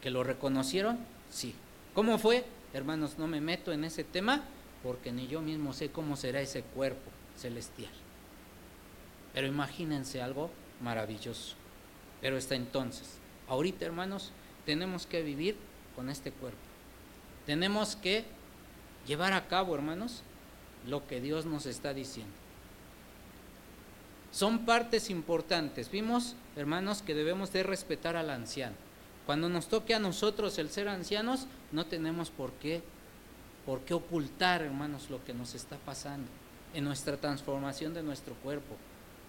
¿Que 0.00 0.10
lo 0.10 0.24
reconocieron? 0.24 0.98
Sí. 1.30 1.54
¿Cómo 1.94 2.18
fue? 2.18 2.44
Hermanos, 2.72 3.18
no 3.18 3.26
me 3.26 3.40
meto 3.40 3.72
en 3.72 3.84
ese 3.84 4.04
tema 4.04 4.42
porque 4.82 5.12
ni 5.12 5.26
yo 5.26 5.40
mismo 5.40 5.72
sé 5.72 5.90
cómo 5.90 6.16
será 6.16 6.40
ese 6.40 6.62
cuerpo 6.62 7.10
celestial. 7.36 7.92
Pero 9.36 9.48
imagínense 9.48 10.22
algo 10.22 10.48
maravilloso. 10.80 11.56
Pero 12.22 12.38
está 12.38 12.54
entonces, 12.54 13.18
ahorita 13.48 13.84
hermanos, 13.84 14.32
tenemos 14.64 15.04
que 15.04 15.22
vivir 15.22 15.58
con 15.94 16.08
este 16.08 16.32
cuerpo. 16.32 16.56
Tenemos 17.44 17.96
que 17.96 18.24
llevar 19.06 19.34
a 19.34 19.46
cabo, 19.46 19.74
hermanos, 19.74 20.22
lo 20.86 21.06
que 21.06 21.20
Dios 21.20 21.44
nos 21.44 21.66
está 21.66 21.92
diciendo. 21.92 22.32
Son 24.32 24.64
partes 24.64 25.10
importantes. 25.10 25.90
Vimos, 25.90 26.34
hermanos, 26.56 27.02
que 27.02 27.14
debemos 27.14 27.52
de 27.52 27.62
respetar 27.62 28.16
al 28.16 28.30
anciano. 28.30 28.76
Cuando 29.26 29.50
nos 29.50 29.68
toque 29.68 29.94
a 29.94 29.98
nosotros 29.98 30.56
el 30.56 30.70
ser 30.70 30.88
ancianos, 30.88 31.46
no 31.72 31.84
tenemos 31.84 32.30
por 32.30 32.52
qué, 32.52 32.82
por 33.66 33.80
qué 33.80 33.92
ocultar, 33.92 34.62
hermanos, 34.62 35.10
lo 35.10 35.22
que 35.26 35.34
nos 35.34 35.54
está 35.54 35.76
pasando 35.76 36.28
en 36.72 36.84
nuestra 36.84 37.18
transformación 37.18 37.92
de 37.92 38.02
nuestro 38.02 38.34
cuerpo. 38.36 38.76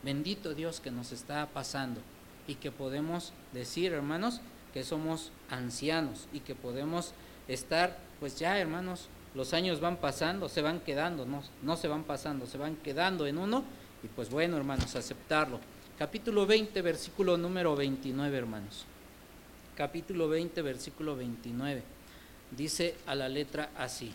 Bendito 0.04 0.54
Dios 0.54 0.80
que 0.80 0.92
nos 0.92 1.12
está 1.12 1.48
pasando 1.48 2.02
y 2.48 2.56
que 2.56 2.72
podemos 2.72 3.34
decir, 3.54 3.94
hermanos, 3.94 4.42
que 4.74 4.84
somos 4.84 5.32
ancianos 5.50 6.28
y 6.34 6.42
que 6.42 6.56
podemos 6.56 7.14
estar, 7.48 7.98
pues 8.20 8.38
ya, 8.38 8.60
hermanos, 8.60 9.10
los 9.34 9.54
años 9.54 9.80
van 9.80 9.98
pasando, 9.98 10.50
se 10.50 10.62
van 10.62 10.80
quedando, 10.80 11.26
no, 11.26 11.44
no 11.64 11.78
se 11.78 11.88
van 11.88 12.04
pasando, 12.04 12.46
se 12.46 12.58
van 12.58 12.76
quedando 12.78 13.28
en 13.28 13.38
uno 13.38 13.64
y 14.04 14.08
pues 14.08 14.30
bueno, 14.30 14.58
hermanos, 14.58 14.96
aceptarlo. 14.96 15.60
Capítulo 15.98 16.46
20, 16.46 16.82
versículo 16.82 17.38
número 17.38 17.76
29, 17.76 18.38
hermanos. 18.38 18.86
Capítulo 19.76 20.30
20, 20.30 20.62
versículo 20.62 21.16
29. 21.16 21.84
Dice 22.52 22.96
a 23.06 23.16
la 23.16 23.28
letra 23.28 23.72
así. 23.76 24.14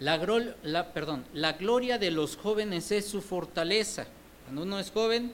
La, 0.00 0.18
la, 0.62 0.92
perdón, 0.92 1.26
la 1.34 1.52
gloria 1.52 1.98
de 1.98 2.10
los 2.10 2.36
jóvenes 2.36 2.90
es 2.90 3.06
su 3.06 3.20
fortaleza. 3.20 4.06
Cuando 4.44 4.62
uno 4.62 4.78
es 4.78 4.90
joven, 4.90 5.30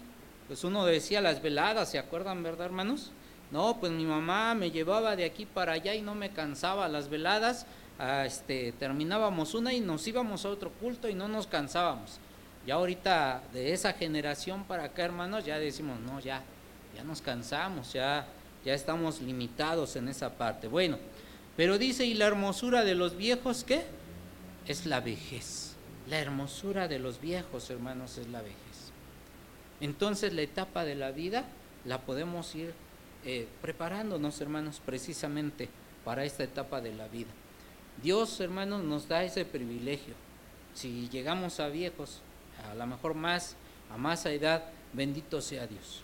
pues 0.48 0.64
uno 0.64 0.84
decía 0.84 1.20
las 1.20 1.40
veladas, 1.40 1.90
¿se 1.90 1.98
acuerdan, 1.98 2.42
verdad, 2.42 2.66
hermanos? 2.66 3.12
No, 3.52 3.78
pues 3.78 3.92
mi 3.92 4.04
mamá 4.04 4.54
me 4.54 4.72
llevaba 4.72 5.14
de 5.14 5.24
aquí 5.24 5.46
para 5.46 5.72
allá 5.72 5.94
y 5.94 6.02
no 6.02 6.16
me 6.16 6.30
cansaba 6.30 6.88
las 6.88 7.08
veladas. 7.08 7.64
Ah, 7.98 8.26
este, 8.26 8.72
terminábamos 8.72 9.54
una 9.54 9.72
y 9.72 9.78
nos 9.78 10.06
íbamos 10.06 10.44
a 10.44 10.50
otro 10.50 10.70
culto 10.72 11.08
y 11.08 11.14
no 11.14 11.28
nos 11.28 11.46
cansábamos. 11.46 12.18
Ya 12.66 12.74
ahorita 12.74 13.44
de 13.52 13.72
esa 13.72 13.92
generación 13.92 14.64
para 14.64 14.84
acá, 14.84 15.04
hermanos, 15.04 15.44
ya 15.44 15.60
decimos, 15.60 16.00
no, 16.00 16.18
ya, 16.18 16.42
ya 16.96 17.04
nos 17.04 17.22
cansamos, 17.22 17.92
ya, 17.92 18.26
ya 18.64 18.74
estamos 18.74 19.22
limitados 19.22 19.94
en 19.94 20.08
esa 20.08 20.30
parte. 20.30 20.66
Bueno, 20.66 20.98
pero 21.56 21.78
dice, 21.78 22.04
¿y 22.04 22.14
la 22.14 22.26
hermosura 22.26 22.82
de 22.82 22.96
los 22.96 23.16
viejos 23.16 23.62
qué? 23.62 23.84
Es 24.66 24.86
la 24.86 25.00
vejez. 25.00 25.74
La 26.08 26.18
hermosura 26.18 26.88
de 26.88 26.98
los 26.98 27.20
viejos, 27.20 27.70
hermanos, 27.70 28.18
es 28.18 28.28
la 28.28 28.42
vejez. 28.42 28.56
Entonces 29.80 30.32
la 30.32 30.42
etapa 30.42 30.84
de 30.84 30.94
la 30.94 31.10
vida 31.10 31.44
la 31.84 32.00
podemos 32.00 32.54
ir 32.54 32.72
eh, 33.24 33.48
preparándonos, 33.60 34.40
hermanos, 34.40 34.80
precisamente 34.84 35.68
para 36.04 36.24
esta 36.24 36.44
etapa 36.44 36.80
de 36.80 36.94
la 36.94 37.08
vida. 37.08 37.30
Dios, 38.02 38.40
hermanos, 38.40 38.84
nos 38.84 39.08
da 39.08 39.24
ese 39.24 39.44
privilegio. 39.44 40.14
Si 40.74 41.08
llegamos 41.08 41.58
a 41.60 41.68
viejos, 41.68 42.20
a 42.70 42.74
lo 42.74 42.86
mejor 42.86 43.14
más, 43.14 43.56
a 43.90 43.96
más 43.96 44.24
edad, 44.26 44.64
bendito 44.92 45.40
sea 45.40 45.66
Dios. 45.66 46.02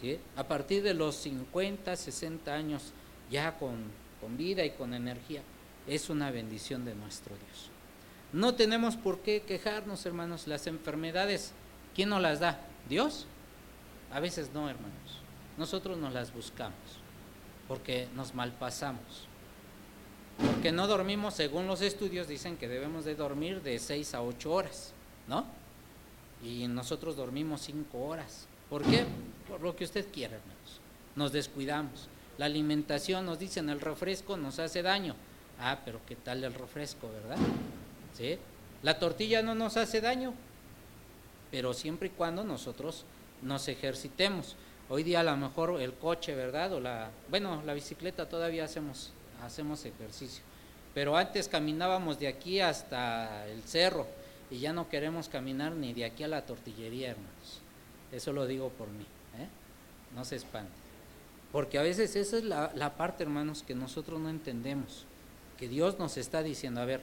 ¿sí? 0.00 0.18
A 0.36 0.44
partir 0.44 0.82
de 0.82 0.94
los 0.94 1.16
50, 1.16 1.94
60 1.94 2.52
años, 2.52 2.92
ya 3.30 3.56
con, 3.58 3.76
con 4.20 4.36
vida 4.36 4.64
y 4.64 4.70
con 4.70 4.94
energía, 4.94 5.42
es 5.86 6.10
una 6.10 6.30
bendición 6.30 6.84
de 6.84 6.94
nuestro 6.94 7.34
Dios. 7.36 7.75
No 8.36 8.54
tenemos 8.54 8.96
por 8.96 9.20
qué 9.20 9.40
quejarnos, 9.40 10.04
hermanos. 10.04 10.46
Las 10.46 10.66
enfermedades, 10.66 11.52
¿quién 11.94 12.10
nos 12.10 12.20
las 12.20 12.38
da? 12.38 12.60
¿Dios? 12.86 13.24
A 14.12 14.20
veces 14.20 14.50
no, 14.52 14.68
hermanos. 14.68 15.22
Nosotros 15.56 15.96
nos 15.96 16.12
las 16.12 16.34
buscamos 16.34 16.76
porque 17.66 18.08
nos 18.14 18.34
malpasamos. 18.34 19.26
Porque 20.36 20.70
no 20.70 20.86
dormimos, 20.86 21.32
según 21.32 21.66
los 21.66 21.80
estudios 21.80 22.28
dicen 22.28 22.58
que 22.58 22.68
debemos 22.68 23.06
de 23.06 23.14
dormir 23.14 23.62
de 23.62 23.78
6 23.78 24.12
a 24.12 24.20
8 24.20 24.52
horas, 24.52 24.92
¿no? 25.28 25.46
Y 26.44 26.68
nosotros 26.68 27.16
dormimos 27.16 27.62
5 27.62 27.98
horas. 27.98 28.48
¿Por 28.68 28.82
qué? 28.82 29.06
Por 29.48 29.62
lo 29.62 29.74
que 29.74 29.84
usted 29.84 30.12
quiera, 30.12 30.36
hermanos. 30.36 30.80
Nos 31.14 31.32
descuidamos. 31.32 32.10
La 32.36 32.44
alimentación 32.44 33.24
nos 33.24 33.38
dicen 33.38 33.70
el 33.70 33.80
refresco 33.80 34.36
nos 34.36 34.58
hace 34.58 34.82
daño. 34.82 35.16
Ah, 35.58 35.78
pero 35.86 36.00
¿qué 36.06 36.16
tal 36.16 36.44
el 36.44 36.52
refresco, 36.52 37.08
verdad? 37.08 37.38
La 38.82 38.98
tortilla 38.98 39.42
no 39.42 39.54
nos 39.54 39.76
hace 39.76 40.00
daño, 40.00 40.32
pero 41.50 41.74
siempre 41.74 42.08
y 42.08 42.10
cuando 42.10 42.44
nosotros 42.44 43.04
nos 43.42 43.68
ejercitemos. 43.68 44.56
Hoy 44.88 45.02
día 45.02 45.20
a 45.20 45.24
lo 45.24 45.36
mejor 45.36 45.80
el 45.80 45.94
coche, 45.94 46.34
¿verdad? 46.34 46.72
O 46.74 46.80
la, 46.80 47.10
bueno, 47.28 47.62
la 47.66 47.74
bicicleta 47.74 48.28
todavía 48.28 48.64
hacemos, 48.64 49.12
hacemos 49.42 49.84
ejercicio. 49.84 50.42
Pero 50.94 51.16
antes 51.16 51.48
caminábamos 51.48 52.18
de 52.18 52.28
aquí 52.28 52.60
hasta 52.60 53.46
el 53.48 53.62
cerro 53.62 54.06
y 54.50 54.60
ya 54.60 54.72
no 54.72 54.88
queremos 54.88 55.28
caminar 55.28 55.72
ni 55.72 55.92
de 55.92 56.04
aquí 56.04 56.22
a 56.22 56.28
la 56.28 56.46
tortillería, 56.46 57.10
hermanos. 57.10 57.60
Eso 58.12 58.32
lo 58.32 58.46
digo 58.46 58.70
por 58.70 58.88
mí, 58.88 59.04
¿eh? 59.38 59.48
no 60.14 60.24
se 60.24 60.36
espante. 60.36 60.72
Porque 61.52 61.78
a 61.78 61.82
veces 61.82 62.14
esa 62.16 62.36
es 62.38 62.44
la, 62.44 62.72
la 62.74 62.96
parte, 62.96 63.24
hermanos, 63.24 63.62
que 63.66 63.74
nosotros 63.74 64.20
no 64.20 64.30
entendemos. 64.30 65.04
Que 65.58 65.68
Dios 65.68 65.98
nos 65.98 66.16
está 66.16 66.42
diciendo, 66.42 66.80
a 66.80 66.84
ver, 66.84 67.02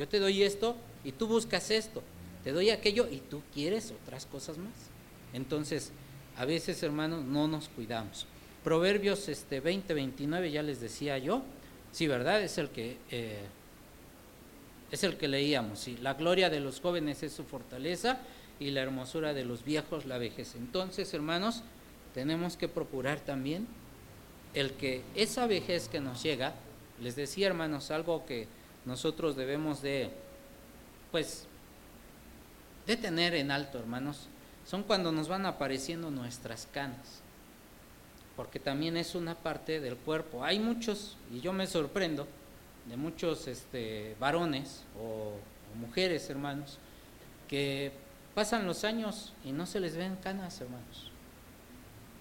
yo 0.00 0.08
te 0.08 0.18
doy 0.18 0.42
esto 0.42 0.76
y 1.04 1.12
tú 1.12 1.26
buscas 1.26 1.70
esto, 1.70 2.02
te 2.42 2.52
doy 2.52 2.70
aquello 2.70 3.06
y 3.06 3.18
tú 3.18 3.42
quieres 3.52 3.92
otras 4.02 4.24
cosas 4.24 4.56
más. 4.56 4.72
Entonces, 5.34 5.92
a 6.38 6.46
veces, 6.46 6.82
hermanos, 6.82 7.22
no 7.22 7.46
nos 7.48 7.68
cuidamos. 7.68 8.26
Proverbios 8.64 9.28
este, 9.28 9.60
20, 9.60 9.92
29, 9.92 10.50
ya 10.52 10.62
les 10.62 10.80
decía 10.80 11.18
yo, 11.18 11.42
sí, 11.92 12.06
¿verdad? 12.06 12.40
Es 12.40 12.56
el 12.56 12.70
que, 12.70 12.96
eh, 13.10 13.42
es 14.90 15.04
el 15.04 15.18
que 15.18 15.28
leíamos, 15.28 15.80
sí. 15.80 15.98
La 16.00 16.14
gloria 16.14 16.48
de 16.48 16.60
los 16.60 16.80
jóvenes 16.80 17.22
es 17.22 17.34
su 17.34 17.44
fortaleza 17.44 18.20
y 18.58 18.70
la 18.70 18.80
hermosura 18.80 19.34
de 19.34 19.44
los 19.44 19.64
viejos 19.64 20.06
la 20.06 20.16
vejez. 20.16 20.54
Entonces, 20.54 21.12
hermanos, 21.12 21.62
tenemos 22.14 22.56
que 22.56 22.68
procurar 22.68 23.20
también 23.20 23.68
el 24.54 24.72
que 24.72 25.02
esa 25.14 25.46
vejez 25.46 25.88
que 25.88 26.00
nos 26.00 26.22
llega, 26.22 26.54
les 27.02 27.16
decía, 27.16 27.48
hermanos, 27.48 27.90
algo 27.90 28.24
que 28.24 28.48
nosotros 28.90 29.36
debemos 29.36 29.82
de, 29.82 30.10
pues, 31.12 31.46
de 32.88 32.96
tener 32.96 33.34
en 33.34 33.52
alto, 33.52 33.78
hermanos, 33.78 34.26
son 34.66 34.82
cuando 34.82 35.12
nos 35.12 35.28
van 35.28 35.46
apareciendo 35.46 36.10
nuestras 36.10 36.66
canas, 36.66 37.22
porque 38.34 38.58
también 38.58 38.96
es 38.96 39.14
una 39.14 39.36
parte 39.36 39.78
del 39.78 39.96
cuerpo. 39.96 40.42
Hay 40.42 40.58
muchos, 40.58 41.16
y 41.32 41.38
yo 41.38 41.52
me 41.52 41.68
sorprendo, 41.68 42.26
de 42.88 42.96
muchos 42.96 43.46
este, 43.46 44.16
varones 44.18 44.82
o, 45.00 45.34
mujeres, 45.78 46.28
hermanos, 46.28 46.78
que 47.48 47.92
pasan 48.34 48.66
los 48.66 48.82
años 48.82 49.34
y 49.44 49.52
no 49.52 49.66
se 49.66 49.78
les 49.78 49.96
ven 49.96 50.16
canas, 50.16 50.60
hermanos. 50.60 51.12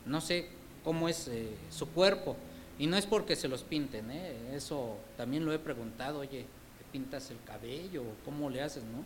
No 0.05 0.21
sé 0.21 0.49
cómo 0.83 1.09
es 1.09 1.29
eh, 1.29 1.49
su 1.71 1.89
cuerpo, 1.89 2.35
y 2.77 2.85
no 2.85 2.95
es 2.95 3.07
porque 3.07 3.35
se 3.35 3.47
los 3.47 3.63
pinten, 3.63 4.11
¿eh? 4.11 4.55
eso 4.55 4.97
también 5.17 5.43
lo 5.45 5.51
he 5.51 5.59
preguntado, 5.59 6.19
oye, 6.19 6.45
¿te 6.45 6.58
pintas 6.91 7.31
el 7.31 7.37
cabello? 7.45 8.03
¿Cómo 8.25 8.49
le 8.49 8.61
haces? 8.61 8.83
No, 8.83 9.03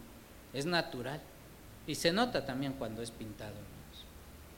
es 0.57 0.65
natural. 0.65 1.21
Y 1.85 1.95
se 1.95 2.11
nota 2.11 2.45
también 2.45 2.73
cuando 2.73 3.01
es 3.01 3.11
pintado, 3.11 3.51
hermanos, 3.51 4.05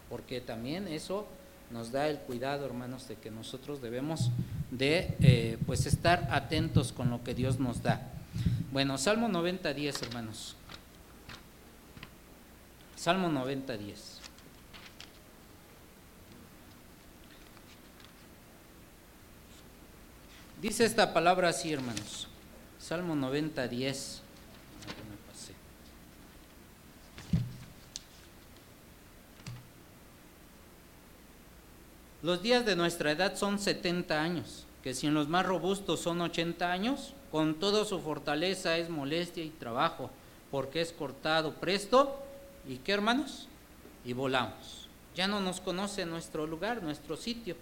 porque 0.09 0.41
también 0.41 0.87
eso 0.87 1.27
nos 1.71 1.91
da 1.91 2.07
el 2.07 2.19
cuidado, 2.19 2.65
hermanos, 2.65 3.07
de 3.07 3.15
que 3.15 3.31
nosotros 3.31 3.81
debemos 3.81 4.29
de 4.71 5.15
eh, 5.19 5.57
pues 5.65 5.85
estar 5.85 6.27
atentos 6.31 6.91
con 6.91 7.09
lo 7.09 7.23
que 7.23 7.33
Dios 7.33 7.59
nos 7.59 7.81
da. 7.81 8.11
Bueno, 8.71 8.97
Salmo 8.97 9.27
90, 9.27 9.73
10, 9.73 10.01
hermanos. 10.03 10.55
Salmo 12.95 13.29
90, 13.29 13.77
10. 13.77 14.19
Dice 20.61 20.85
esta 20.85 21.13
palabra 21.13 21.49
así, 21.49 21.71
hermanos. 21.73 22.27
Salmo 22.87 23.15
90, 23.15 23.67
10. 23.67 24.21
Los 32.21 32.43
días 32.43 32.63
de 32.63 32.75
nuestra 32.75 33.09
edad 33.09 33.35
son 33.35 33.57
70 33.57 34.21
años, 34.21 34.67
que 34.83 34.93
si 34.93 35.07
en 35.07 35.15
los 35.15 35.27
más 35.27 35.47
robustos 35.47 35.99
son 35.99 36.21
80 36.21 36.71
años, 36.71 37.13
con 37.31 37.55
toda 37.55 37.85
su 37.85 37.99
fortaleza 38.01 38.77
es 38.77 38.91
molestia 38.91 39.43
y 39.43 39.49
trabajo, 39.49 40.11
porque 40.51 40.81
es 40.81 40.91
cortado 40.91 41.55
presto 41.55 42.23
y 42.69 42.75
qué 42.75 42.91
hermanos, 42.91 43.47
y 44.05 44.13
volamos. 44.13 44.87
Ya 45.15 45.27
no 45.27 45.39
nos 45.39 45.59
conoce 45.59 46.05
nuestro 46.05 46.45
lugar, 46.45 46.83
nuestro 46.83 47.17
sitio. 47.17 47.55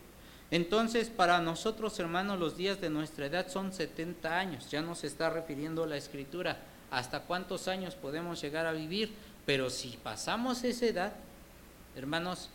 Entonces, 0.54 1.10
para 1.10 1.42
nosotros, 1.42 1.98
hermanos, 2.00 2.40
los 2.40 2.56
días 2.56 2.80
de 2.80 2.92
nuestra 2.92 3.26
edad 3.26 3.48
son 3.50 3.74
70 3.74 4.38
años. 4.38 4.70
Ya 4.70 4.84
nos 4.84 5.04
está 5.04 5.32
refiriendo 5.32 5.88
la 5.88 5.98
escritura 5.98 6.60
hasta 6.92 7.22
cuántos 7.22 7.68
años 7.68 7.96
podemos 7.96 8.40
llegar 8.40 8.68
a 8.68 8.72
vivir. 8.72 9.16
Pero 9.48 9.72
si 9.72 9.98
pasamos 10.04 10.64
esa 10.64 10.86
edad, 10.86 11.14
hermanos, 11.96 12.52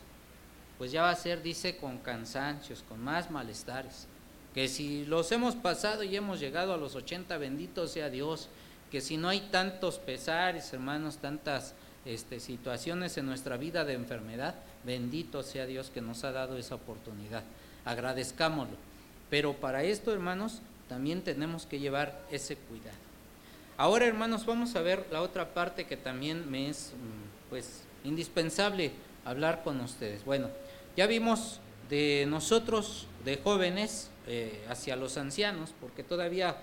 pues 0.78 0.92
ya 0.92 1.02
va 1.02 1.10
a 1.10 1.16
ser, 1.16 1.42
dice, 1.42 1.76
con 1.76 1.98
cansancios, 1.98 2.84
con 2.88 3.02
más 3.02 3.32
malestares. 3.32 4.06
Que 4.54 4.68
si 4.68 5.04
los 5.04 5.32
hemos 5.32 5.56
pasado 5.56 6.04
y 6.04 6.14
hemos 6.14 6.38
llegado 6.38 6.72
a 6.72 6.76
los 6.76 6.94
80, 6.94 7.36
bendito 7.36 7.88
sea 7.88 8.10
Dios. 8.10 8.48
Que 8.92 9.00
si 9.00 9.16
no 9.16 9.28
hay 9.28 9.40
tantos 9.50 9.98
pesares, 9.98 10.72
hermanos, 10.72 11.16
tantas 11.16 11.74
este, 12.04 12.38
situaciones 12.38 13.18
en 13.18 13.26
nuestra 13.26 13.56
vida 13.56 13.84
de 13.84 13.94
enfermedad, 13.94 14.54
bendito 14.84 15.42
sea 15.42 15.66
Dios 15.66 15.90
que 15.90 16.00
nos 16.00 16.22
ha 16.22 16.30
dado 16.30 16.58
esa 16.58 16.76
oportunidad. 16.76 17.42
Agradezcámoslo. 17.88 18.76
Pero 19.30 19.54
para 19.54 19.82
esto, 19.82 20.12
hermanos, 20.12 20.60
también 20.88 21.22
tenemos 21.22 21.64
que 21.64 21.80
llevar 21.80 22.20
ese 22.30 22.56
cuidado. 22.56 22.96
Ahora, 23.78 24.04
hermanos, 24.06 24.44
vamos 24.44 24.76
a 24.76 24.82
ver 24.82 25.06
la 25.10 25.22
otra 25.22 25.54
parte 25.54 25.86
que 25.86 25.96
también 25.96 26.50
me 26.50 26.68
es, 26.68 26.92
mm, 26.94 27.48
pues, 27.48 27.84
indispensable 28.04 28.92
hablar 29.24 29.62
con 29.62 29.80
ustedes. 29.80 30.24
Bueno, 30.24 30.50
ya 30.96 31.06
vimos 31.06 31.60
de 31.88 32.26
nosotros, 32.28 33.06
de 33.24 33.38
jóvenes, 33.38 34.10
eh, 34.26 34.66
hacia 34.68 34.94
los 34.94 35.16
ancianos, 35.16 35.72
porque 35.80 36.02
todavía 36.02 36.56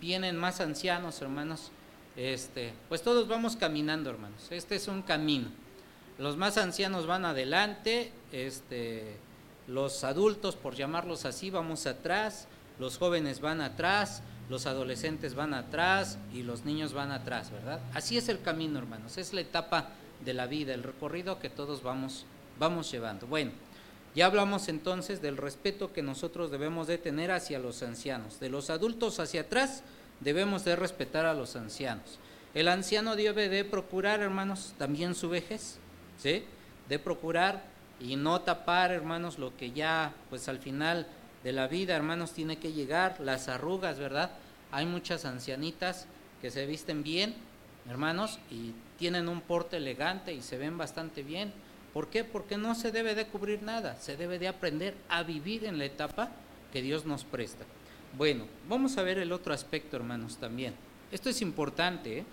vienen 0.00 0.36
más 0.36 0.60
ancianos, 0.60 1.22
hermanos. 1.22 1.70
Este, 2.16 2.72
pues 2.90 3.00
todos 3.00 3.28
vamos 3.28 3.56
caminando, 3.56 4.10
hermanos. 4.10 4.46
Este 4.50 4.76
es 4.76 4.88
un 4.88 5.00
camino. 5.00 5.48
Los 6.18 6.36
más 6.36 6.58
ancianos 6.58 7.06
van 7.06 7.24
adelante, 7.24 8.12
este, 8.32 9.16
los 9.66 10.04
adultos, 10.04 10.56
por 10.56 10.74
llamarlos 10.74 11.24
así, 11.24 11.50
vamos 11.50 11.86
atrás, 11.86 12.46
los 12.78 12.98
jóvenes 12.98 13.40
van 13.40 13.60
atrás, 13.60 14.22
los 14.48 14.66
adolescentes 14.66 15.34
van 15.34 15.54
atrás 15.54 16.18
y 16.32 16.42
los 16.42 16.64
niños 16.64 16.92
van 16.92 17.10
atrás, 17.10 17.50
¿verdad? 17.50 17.80
Así 17.94 18.16
es 18.16 18.28
el 18.28 18.40
camino, 18.42 18.78
hermanos. 18.78 19.18
Es 19.18 19.32
la 19.32 19.40
etapa 19.40 19.88
de 20.24 20.34
la 20.34 20.46
vida, 20.46 20.72
el 20.72 20.82
recorrido 20.82 21.38
que 21.38 21.50
todos 21.50 21.82
vamos, 21.82 22.26
vamos 22.58 22.90
llevando. 22.90 23.26
Bueno, 23.26 23.52
ya 24.14 24.26
hablamos 24.26 24.68
entonces 24.68 25.20
del 25.20 25.36
respeto 25.36 25.92
que 25.92 26.02
nosotros 26.02 26.50
debemos 26.50 26.86
de 26.86 26.98
tener 26.98 27.30
hacia 27.32 27.58
los 27.58 27.82
ancianos. 27.82 28.40
De 28.40 28.48
los 28.48 28.70
adultos 28.70 29.18
hacia 29.20 29.42
atrás 29.42 29.82
debemos 30.20 30.64
de 30.64 30.76
respetar 30.76 31.26
a 31.26 31.34
los 31.34 31.56
ancianos. 31.56 32.18
El 32.54 32.68
anciano 32.68 33.16
debe 33.16 33.48
de 33.48 33.64
procurar, 33.64 34.20
hermanos, 34.20 34.72
también 34.78 35.14
su 35.14 35.28
vejez, 35.28 35.78
¿sí? 36.18 36.44
De 36.88 36.98
procurar 36.98 37.64
y 38.00 38.16
no 38.16 38.40
tapar, 38.40 38.92
hermanos, 38.92 39.38
lo 39.38 39.56
que 39.56 39.72
ya, 39.72 40.14
pues 40.30 40.48
al 40.48 40.58
final 40.58 41.06
de 41.44 41.52
la 41.52 41.68
vida, 41.68 41.96
hermanos, 41.96 42.32
tiene 42.32 42.58
que 42.58 42.72
llegar, 42.72 43.16
las 43.20 43.48
arrugas, 43.48 43.98
¿verdad? 43.98 44.30
Hay 44.72 44.86
muchas 44.86 45.24
ancianitas 45.24 46.06
que 46.40 46.50
se 46.50 46.66
visten 46.66 47.02
bien, 47.02 47.34
hermanos, 47.88 48.38
y 48.50 48.72
tienen 48.98 49.28
un 49.28 49.40
porte 49.40 49.76
elegante 49.76 50.32
y 50.32 50.42
se 50.42 50.58
ven 50.58 50.76
bastante 50.76 51.22
bien, 51.22 51.52
¿Por 51.96 52.08
qué? 52.08 52.24
Porque 52.24 52.58
no 52.58 52.74
se 52.74 52.92
debe 52.92 53.14
de 53.14 53.24
cubrir 53.24 53.62
nada, 53.62 53.96
se 53.96 54.18
debe 54.18 54.38
de 54.38 54.48
aprender 54.48 54.94
a 55.08 55.22
vivir 55.22 55.64
en 55.64 55.78
la 55.78 55.86
etapa 55.86 56.28
que 56.70 56.82
Dios 56.82 57.06
nos 57.06 57.24
presta. 57.24 57.64
Bueno, 58.18 58.44
vamos 58.68 58.98
a 58.98 59.02
ver 59.02 59.16
el 59.16 59.32
otro 59.32 59.54
aspecto, 59.54 59.96
hermanos, 59.96 60.36
también. 60.36 60.74
Esto 61.10 61.30
es 61.30 61.40
importante, 61.40 62.18
¿eh? 62.18 62.24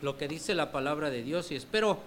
lo 0.00 0.16
que 0.16 0.26
dice 0.26 0.54
la 0.54 0.72
palabra 0.72 1.10
de 1.10 1.22
Dios 1.22 1.52
y 1.52 1.56
espero 1.56 2.00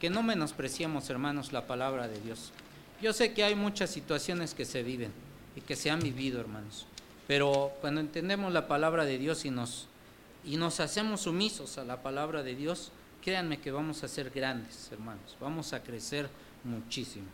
que 0.00 0.10
no 0.10 0.22
menospreciemos, 0.22 1.08
hermanos, 1.10 1.52
la 1.52 1.66
palabra 1.66 2.08
de 2.08 2.20
Dios. 2.20 2.52
Yo 3.00 3.12
sé 3.12 3.32
que 3.32 3.44
hay 3.44 3.54
muchas 3.54 3.90
situaciones 3.90 4.54
que 4.54 4.64
se 4.64 4.82
viven 4.82 5.12
y 5.54 5.60
que 5.60 5.76
se 5.76 5.90
han 5.90 6.00
vivido, 6.00 6.40
hermanos, 6.40 6.86
pero 7.26 7.72
cuando 7.80 8.00
entendemos 8.00 8.52
la 8.52 8.68
palabra 8.68 9.04
de 9.04 9.18
Dios 9.18 9.44
y 9.44 9.50
nos, 9.50 9.86
y 10.44 10.56
nos 10.56 10.80
hacemos 10.80 11.22
sumisos 11.22 11.78
a 11.78 11.84
la 11.84 12.02
palabra 12.02 12.42
de 12.42 12.54
Dios, 12.54 12.92
créanme 13.22 13.58
que 13.58 13.70
vamos 13.70 14.02
a 14.04 14.08
ser 14.08 14.30
grandes, 14.30 14.90
hermanos, 14.92 15.36
vamos 15.40 15.72
a 15.72 15.82
crecer 15.82 16.28
muchísimo. 16.64 17.26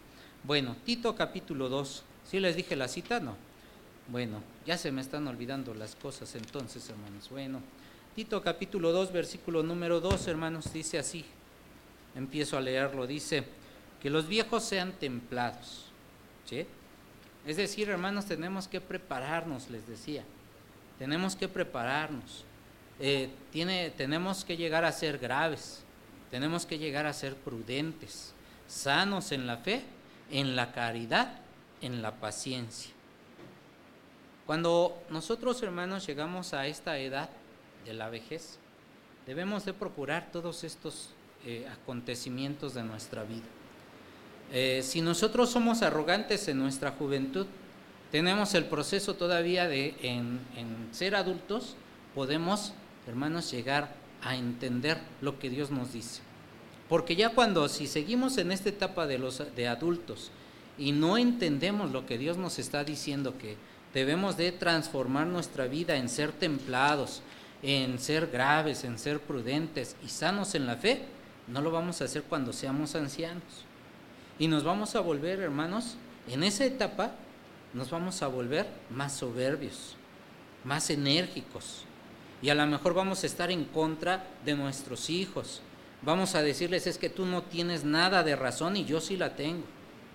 Bueno, 0.45 0.77
Tito 0.85 1.15
capítulo 1.15 1.69
2, 1.69 2.03
¿sí 2.29 2.41
les 2.41 2.57
dije 2.57 2.75
la 2.75 2.89
cita? 2.89 3.21
No. 3.21 3.37
Bueno, 4.09 4.43
ya 4.67 4.77
se 4.77 4.91
me 4.91 5.01
están 5.01 5.29
olvidando 5.29 5.75
las 5.75 5.95
cosas 5.95 6.35
entonces, 6.35 6.89
hermanos. 6.89 7.29
Bueno, 7.31 7.61
Tito 8.17 8.43
capítulo 8.43 8.91
2, 8.93 9.13
versículo 9.13 9.63
número 9.63 10.01
2, 10.01 10.27
hermanos, 10.27 10.73
dice 10.73 10.99
así, 10.99 11.25
empiezo 12.15 12.57
a 12.57 12.61
leerlo, 12.61 13.07
dice, 13.07 13.45
que 14.01 14.11
los 14.11 14.27
viejos 14.27 14.65
sean 14.65 14.93
templados. 14.93 15.87
Es 17.47 17.57
decir, 17.57 17.89
hermanos, 17.89 18.27
tenemos 18.27 18.69
que 18.69 18.81
prepararnos, 18.81 19.71
les 19.71 19.87
decía, 19.87 20.25
tenemos 20.99 21.35
que 21.35 21.49
prepararnos. 21.49 22.45
Eh, 23.01 23.31
tiene, 23.51 23.91
tenemos 23.91 24.45
que 24.45 24.57
llegar 24.57 24.85
a 24.85 24.93
ser 24.93 25.19
graves, 25.19 25.83
tenemos 26.31 26.67
que 26.67 26.79
llegar 26.79 27.07
a 27.07 27.13
ser 27.13 27.37
prudentes. 27.37 28.35
sanos 28.69 29.33
en 29.33 29.47
la 29.47 29.59
fe, 29.59 29.83
en 30.31 30.57
la 30.57 30.73
caridad, 30.73 31.41
en 31.81 32.01
la 32.01 32.13
paciencia. 32.13 32.93
Cuando 34.47 35.03
nosotros 35.11 35.63
hermanos 35.63 36.07
llegamos 36.07 36.55
a 36.55 36.67
esta 36.67 36.99
edad 36.99 37.29
de 37.85 37.93
la 37.93 38.09
vejez, 38.09 38.59
debemos 39.27 39.65
de 39.65 39.75
procurar 39.75 40.31
todos 40.33 40.65
estos 40.65 41.11
eh, 41.45 41.67
acontecimientos 41.73 42.75
de 42.75 42.83
nuestra 42.85 43.25
vida. 43.25 43.47
Eh, 44.53 44.83
si 44.85 45.01
nosotros 45.01 45.51
somos 45.51 45.83
arrogantes 45.83 46.47
en 46.49 46.59
nuestra 46.59 46.91
juventud, 46.93 47.47
tenemos 48.13 48.55
el 48.55 48.67
proceso 48.67 49.15
todavía 49.15 49.67
de 49.67 49.95
en, 50.03 50.39
ser 50.93 51.15
adultos, 51.15 51.75
podemos, 52.15 52.75
hermanos, 53.09 53.51
llegar 53.51 53.95
a 54.23 54.37
entender 54.37 54.99
lo 55.23 55.39
que 55.39 55.49
Dios 55.49 55.71
nos 55.71 55.95
dice. 55.95 56.21
Porque 56.91 57.17
ya 57.17 57.31
cuando, 57.31 57.69
si 57.69 57.87
seguimos 57.87 58.37
en 58.37 58.53
esta 58.53 58.69
etapa 58.69 59.07
de, 59.07 59.19
los, 59.19 59.43
de 59.57 59.67
adultos 59.67 60.31
y 60.77 60.93
no 60.93 61.17
entendemos 61.17 61.91
lo 61.91 62.05
que 62.05 62.19
Dios 62.19 62.37
nos 62.37 62.59
está 62.59 62.85
diciendo, 62.85 63.39
que 63.39 63.57
debemos 63.95 64.37
de 64.37 64.53
transformar 64.53 65.27
nuestra 65.27 65.67
vida 65.67 65.97
en 65.97 66.11
ser 66.11 66.33
templados, 66.33 67.23
en 67.63 67.99
ser 67.99 68.27
graves, 68.27 68.85
en 68.85 68.99
ser 68.99 69.21
prudentes 69.21 69.97
y 70.05 70.09
sanos 70.09 70.55
en 70.55 70.67
la 70.67 70.77
fe, 70.77 71.03
no 71.47 71.61
lo 71.61 71.71
vamos 71.71 72.01
a 72.01 72.05
hacer 72.05 72.23
cuando 72.23 72.53
seamos 72.53 72.95
ancianos. 72.95 73.65
Y 74.39 74.49
nos 74.49 74.65
vamos 74.65 74.95
a 74.95 75.01
volver, 75.01 75.41
hermanos, 75.41 75.97
en 76.29 76.43
esa 76.43 76.65
etapa 76.65 77.13
nos 77.75 77.91
vamos 77.91 78.23
a 78.23 78.29
volver 78.29 78.67
más 78.91 79.15
soberbios, 79.15 79.97
más 80.65 80.91
enérgicos. 80.91 81.85
Y 82.41 82.51
a 82.51 82.55
lo 82.55 82.67
mejor 82.67 82.95
vamos 82.95 83.23
a 83.23 83.27
estar 83.27 83.51
en 83.51 83.65
contra 83.65 84.27
de 84.45 84.55
nuestros 84.55 85.11
hijos. 85.11 85.63
Vamos 86.03 86.35
a 86.35 86.43
decirles, 86.43 86.87
es 86.87 86.99
que 86.99 87.09
tú 87.09 87.25
no 87.25 87.43
tienes 87.43 87.85
nada 87.85 88.23
de 88.23 88.35
razón 88.35 88.77
y 88.77 88.85
yo 88.85 89.01
sí 89.01 89.17
la 89.17 89.37
tengo. 89.37 89.65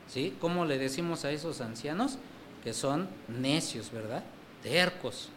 ¿Sí? 0.08 0.36
¿Cómo 0.40 0.66
le 0.66 0.78
decimos 0.78 1.26
a 1.26 1.32
esos 1.32 1.62
ancianos? 1.62 2.18
Que 2.64 2.74
son 2.74 3.10
necios, 3.28 3.92
¿verdad? 3.92 4.24
Tercos. 4.62 5.30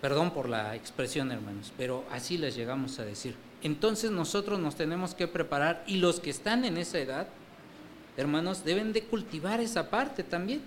Perdón 0.00 0.32
por 0.32 0.48
la 0.48 0.74
expresión, 0.74 1.30
hermanos, 1.30 1.72
pero 1.76 2.04
así 2.10 2.38
les 2.38 2.56
llegamos 2.56 2.98
a 2.98 3.04
decir. 3.04 3.36
Entonces 3.62 4.10
nosotros 4.10 4.58
nos 4.58 4.74
tenemos 4.74 5.14
que 5.14 5.28
preparar 5.28 5.84
y 5.86 5.96
los 5.96 6.20
que 6.20 6.30
están 6.30 6.64
en 6.64 6.76
esa 6.76 6.98
edad, 6.98 7.28
hermanos, 8.16 8.64
deben 8.64 8.92
de 8.92 9.04
cultivar 9.04 9.60
esa 9.60 9.90
parte 9.90 10.22
también. 10.22 10.62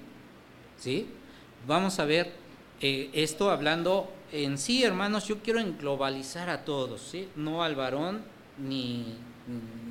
¿sí? 0.77 1.07
Vamos 1.67 1.99
a 1.99 2.05
ver 2.05 2.31
eh, 2.81 3.09
esto 3.13 3.49
hablando 3.49 4.11
en 4.31 4.57
sí, 4.57 4.83
hermanos, 4.83 5.27
yo 5.27 5.39
quiero 5.39 5.59
englobalizar 5.59 6.49
a 6.49 6.65
todos, 6.65 7.01
¿sí? 7.01 7.29
No 7.35 7.63
al 7.63 7.75
varón 7.75 8.23
ni, 8.57 9.15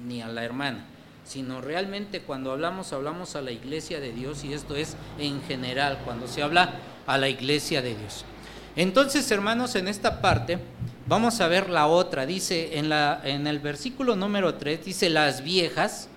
ni 0.05 0.21
a 0.21 0.27
la 0.27 0.45
hermana, 0.45 0.85
sino 1.25 1.61
realmente 1.61 2.23
cuando 2.23 2.51
hablamos, 2.51 2.93
hablamos 2.93 3.37
a 3.37 3.41
la 3.41 3.53
iglesia 3.53 4.01
de 4.01 4.13
Dios 4.13 4.43
y 4.43 4.53
esto 4.53 4.75
es 4.75 4.97
en 5.19 5.41
general, 5.43 6.01
cuando 6.05 6.27
se 6.27 6.43
habla 6.43 6.75
a 7.07 7.19
la 7.19 7.29
iglesia 7.29 7.83
de 7.83 7.95
Dios. 7.95 8.25
Entonces, 8.75 9.31
hermanos, 9.31 9.77
en 9.77 9.87
esta 9.87 10.21
parte 10.21 10.59
vamos 11.07 11.41
a 11.41 11.49
ver 11.49 11.71
la 11.71 11.87
otra. 11.87 12.27
Dice 12.27 12.79
en, 12.79 12.89
la, 12.89 13.21
en 13.25 13.47
el 13.47 13.59
versículo 13.59 14.17
número 14.17 14.55
3, 14.55 14.85
dice 14.85 15.11
las 15.11 15.43
viejas, 15.43 16.09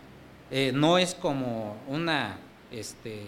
eh, 0.51 0.71
no 0.73 0.97
es 0.97 1.15
como 1.15 1.77
una, 1.87 2.37
este, 2.71 3.21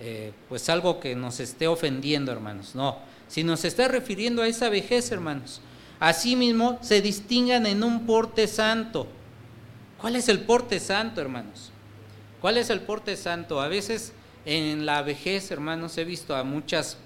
eh, 0.00 0.32
pues 0.48 0.68
algo 0.68 1.00
que 1.00 1.14
nos 1.14 1.40
esté 1.40 1.66
ofendiendo, 1.68 2.32
hermanos. 2.32 2.74
No, 2.74 2.98
si 3.28 3.44
nos 3.44 3.64
está 3.64 3.88
refiriendo 3.88 4.42
a 4.42 4.48
esa 4.48 4.68
vejez, 4.68 5.10
hermanos. 5.10 5.60
Asimismo, 5.98 6.78
se 6.82 7.00
distingan 7.00 7.66
en 7.66 7.82
un 7.82 8.06
porte 8.06 8.46
santo. 8.46 9.06
¿Cuál 10.00 10.16
es 10.16 10.28
el 10.28 10.40
porte 10.40 10.78
santo, 10.78 11.20
hermanos? 11.20 11.72
¿Cuál 12.40 12.58
es 12.58 12.68
el 12.68 12.80
porte 12.80 13.16
santo? 13.16 13.60
A 13.60 13.68
veces 13.68 14.12
en 14.44 14.86
la 14.86 15.02
vejez, 15.02 15.50
hermanos, 15.50 15.96
he 15.98 16.04
visto 16.04 16.36
a 16.36 16.44
muchas 16.44 16.98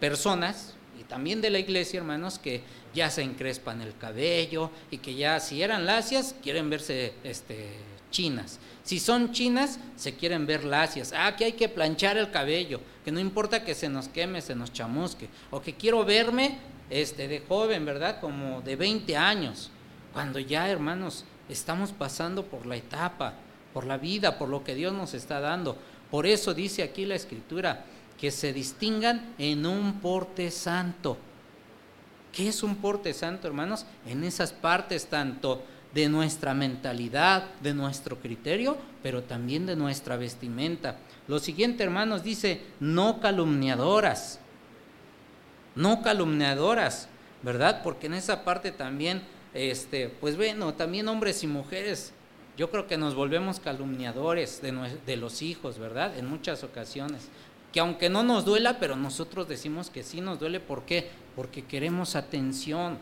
personas, 0.00 0.74
y 1.00 1.04
también 1.04 1.40
de 1.40 1.50
la 1.50 1.58
iglesia, 1.58 1.98
hermanos, 1.98 2.38
que 2.38 2.62
ya 2.94 3.10
se 3.10 3.22
encrespan 3.22 3.80
el 3.80 3.96
cabello 3.96 4.70
y 4.90 4.98
que 4.98 5.14
ya 5.14 5.40
si 5.40 5.62
eran 5.62 5.86
lacias 5.86 6.34
quieren 6.42 6.70
verse 6.70 7.14
este, 7.24 7.70
chinas. 8.10 8.60
Si 8.84 9.00
son 9.00 9.32
chinas, 9.32 9.78
se 9.96 10.14
quieren 10.14 10.46
ver 10.46 10.64
lacias. 10.64 11.12
Ah, 11.16 11.34
que 11.36 11.44
hay 11.44 11.52
que 11.52 11.68
planchar 11.68 12.16
el 12.16 12.30
cabello, 12.30 12.80
que 13.04 13.12
no 13.12 13.20
importa 13.20 13.64
que 13.64 13.74
se 13.74 13.88
nos 13.88 14.08
queme, 14.08 14.40
se 14.40 14.54
nos 14.54 14.72
chamusque. 14.72 15.28
O 15.50 15.60
que 15.60 15.74
quiero 15.74 16.04
verme 16.04 16.58
este, 16.90 17.28
de 17.28 17.40
joven, 17.40 17.84
¿verdad? 17.84 18.20
Como 18.20 18.60
de 18.60 18.76
20 18.76 19.16
años. 19.16 19.70
Cuando 20.12 20.38
ya, 20.38 20.68
hermanos, 20.68 21.24
estamos 21.48 21.92
pasando 21.92 22.44
por 22.44 22.66
la 22.66 22.76
etapa, 22.76 23.34
por 23.72 23.86
la 23.86 23.96
vida, 23.96 24.38
por 24.38 24.48
lo 24.48 24.62
que 24.62 24.74
Dios 24.74 24.92
nos 24.92 25.14
está 25.14 25.40
dando. 25.40 25.76
Por 26.10 26.26
eso 26.26 26.52
dice 26.52 26.82
aquí 26.82 27.06
la 27.06 27.14
escritura, 27.14 27.86
que 28.18 28.30
se 28.30 28.52
distingan 28.52 29.34
en 29.38 29.64
un 29.64 30.00
porte 30.00 30.50
santo. 30.50 31.16
¿Qué 32.32 32.48
es 32.48 32.62
un 32.62 32.76
porte 32.76 33.12
santo, 33.12 33.46
hermanos? 33.46 33.84
En 34.06 34.24
esas 34.24 34.52
partes 34.52 35.06
tanto 35.06 35.62
de 35.94 36.08
nuestra 36.08 36.54
mentalidad, 36.54 37.44
de 37.60 37.74
nuestro 37.74 38.18
criterio, 38.18 38.78
pero 39.02 39.22
también 39.22 39.66
de 39.66 39.76
nuestra 39.76 40.16
vestimenta. 40.16 40.96
Lo 41.28 41.38
siguiente, 41.38 41.84
hermanos, 41.84 42.22
dice, 42.22 42.62
no 42.80 43.20
calumniadoras, 43.20 44.40
no 45.74 46.02
calumniadoras, 46.02 47.08
¿verdad? 47.42 47.82
Porque 47.82 48.06
en 48.06 48.14
esa 48.14 48.44
parte 48.44 48.72
también, 48.72 49.22
este, 49.52 50.08
pues 50.08 50.36
bueno, 50.36 50.72
también 50.74 51.08
hombres 51.08 51.42
y 51.44 51.46
mujeres, 51.46 52.12
yo 52.56 52.70
creo 52.70 52.86
que 52.86 52.98
nos 52.98 53.14
volvemos 53.14 53.60
calumniadores 53.60 54.62
de, 54.62 54.72
de 55.04 55.16
los 55.16 55.42
hijos, 55.42 55.78
¿verdad? 55.78 56.16
En 56.18 56.26
muchas 56.26 56.64
ocasiones. 56.64 57.28
Que 57.72 57.80
aunque 57.80 58.10
no 58.10 58.22
nos 58.22 58.44
duela, 58.44 58.78
pero 58.78 58.96
nosotros 58.96 59.48
decimos 59.48 59.90
que 59.90 60.02
sí 60.02 60.20
nos 60.20 60.38
duele. 60.38 60.60
¿Por 60.60 60.84
qué? 60.84 61.10
Porque 61.34 61.64
queremos 61.64 62.16
atención. 62.16 62.98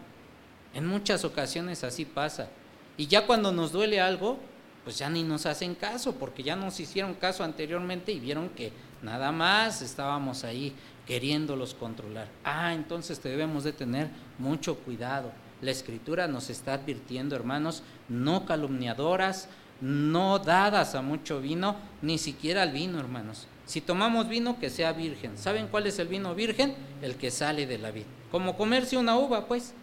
En 0.75 0.87
muchas 0.87 1.25
ocasiones 1.25 1.83
así 1.83 2.05
pasa. 2.05 2.49
Y 2.97 3.07
ya 3.07 3.27
cuando 3.27 3.51
nos 3.51 3.73
duele 3.73 4.01
algo, 4.01 4.39
pues 4.85 4.99
ya 4.99 5.11
ni 5.11 5.23
nos 5.23 5.47
hacen 5.47 5.75
caso, 5.75 6.15
porque 6.15 6.43
ya 6.43 6.57
nos 6.57 6.81
hicieron 6.81 7.15
caso 7.15 7.45
anteriormente 7.45 8.13
y 8.13 8.21
vieron 8.21 8.49
que 8.51 8.73
nada 9.03 9.33
más 9.33 9.83
estábamos 9.83 10.45
ahí 10.45 10.75
queriéndolos 11.07 11.75
controlar. 11.75 12.29
Ah, 12.45 12.73
entonces 12.73 13.23
debemos 13.23 13.65
de 13.65 13.73
tener 13.73 14.09
mucho 14.39 14.77
cuidado. 14.77 15.33
La 15.61 15.71
escritura 15.71 16.29
nos 16.29 16.51
está 16.51 16.75
advirtiendo, 16.75 17.37
hermanos, 17.37 17.83
no 18.09 18.47
calumniadoras, 18.47 19.49
no 19.81 20.39
dadas 20.39 20.95
a 20.95 21.03
mucho 21.03 21.41
vino, 21.41 21.77
ni 22.01 22.19
siquiera 22.19 22.63
al 22.63 22.73
vino, 22.73 22.99
hermanos. 22.99 23.47
Si 23.71 23.81
tomamos 23.81 24.29
vino, 24.29 24.59
que 24.59 24.69
sea 24.69 24.93
virgen. 24.93 25.39
¿Saben 25.39 25.69
cuál 25.69 25.87
es 25.87 26.01
el 26.01 26.09
vino 26.09 26.35
virgen? 26.35 26.75
El 27.03 27.15
que 27.15 27.31
sale 27.31 27.69
de 27.69 27.79
la 27.79 27.93
vid. 27.93 28.03
Como 28.33 28.57
comerse 28.57 28.97
una 28.97 29.17
uva, 29.17 29.47
pues. 29.47 29.75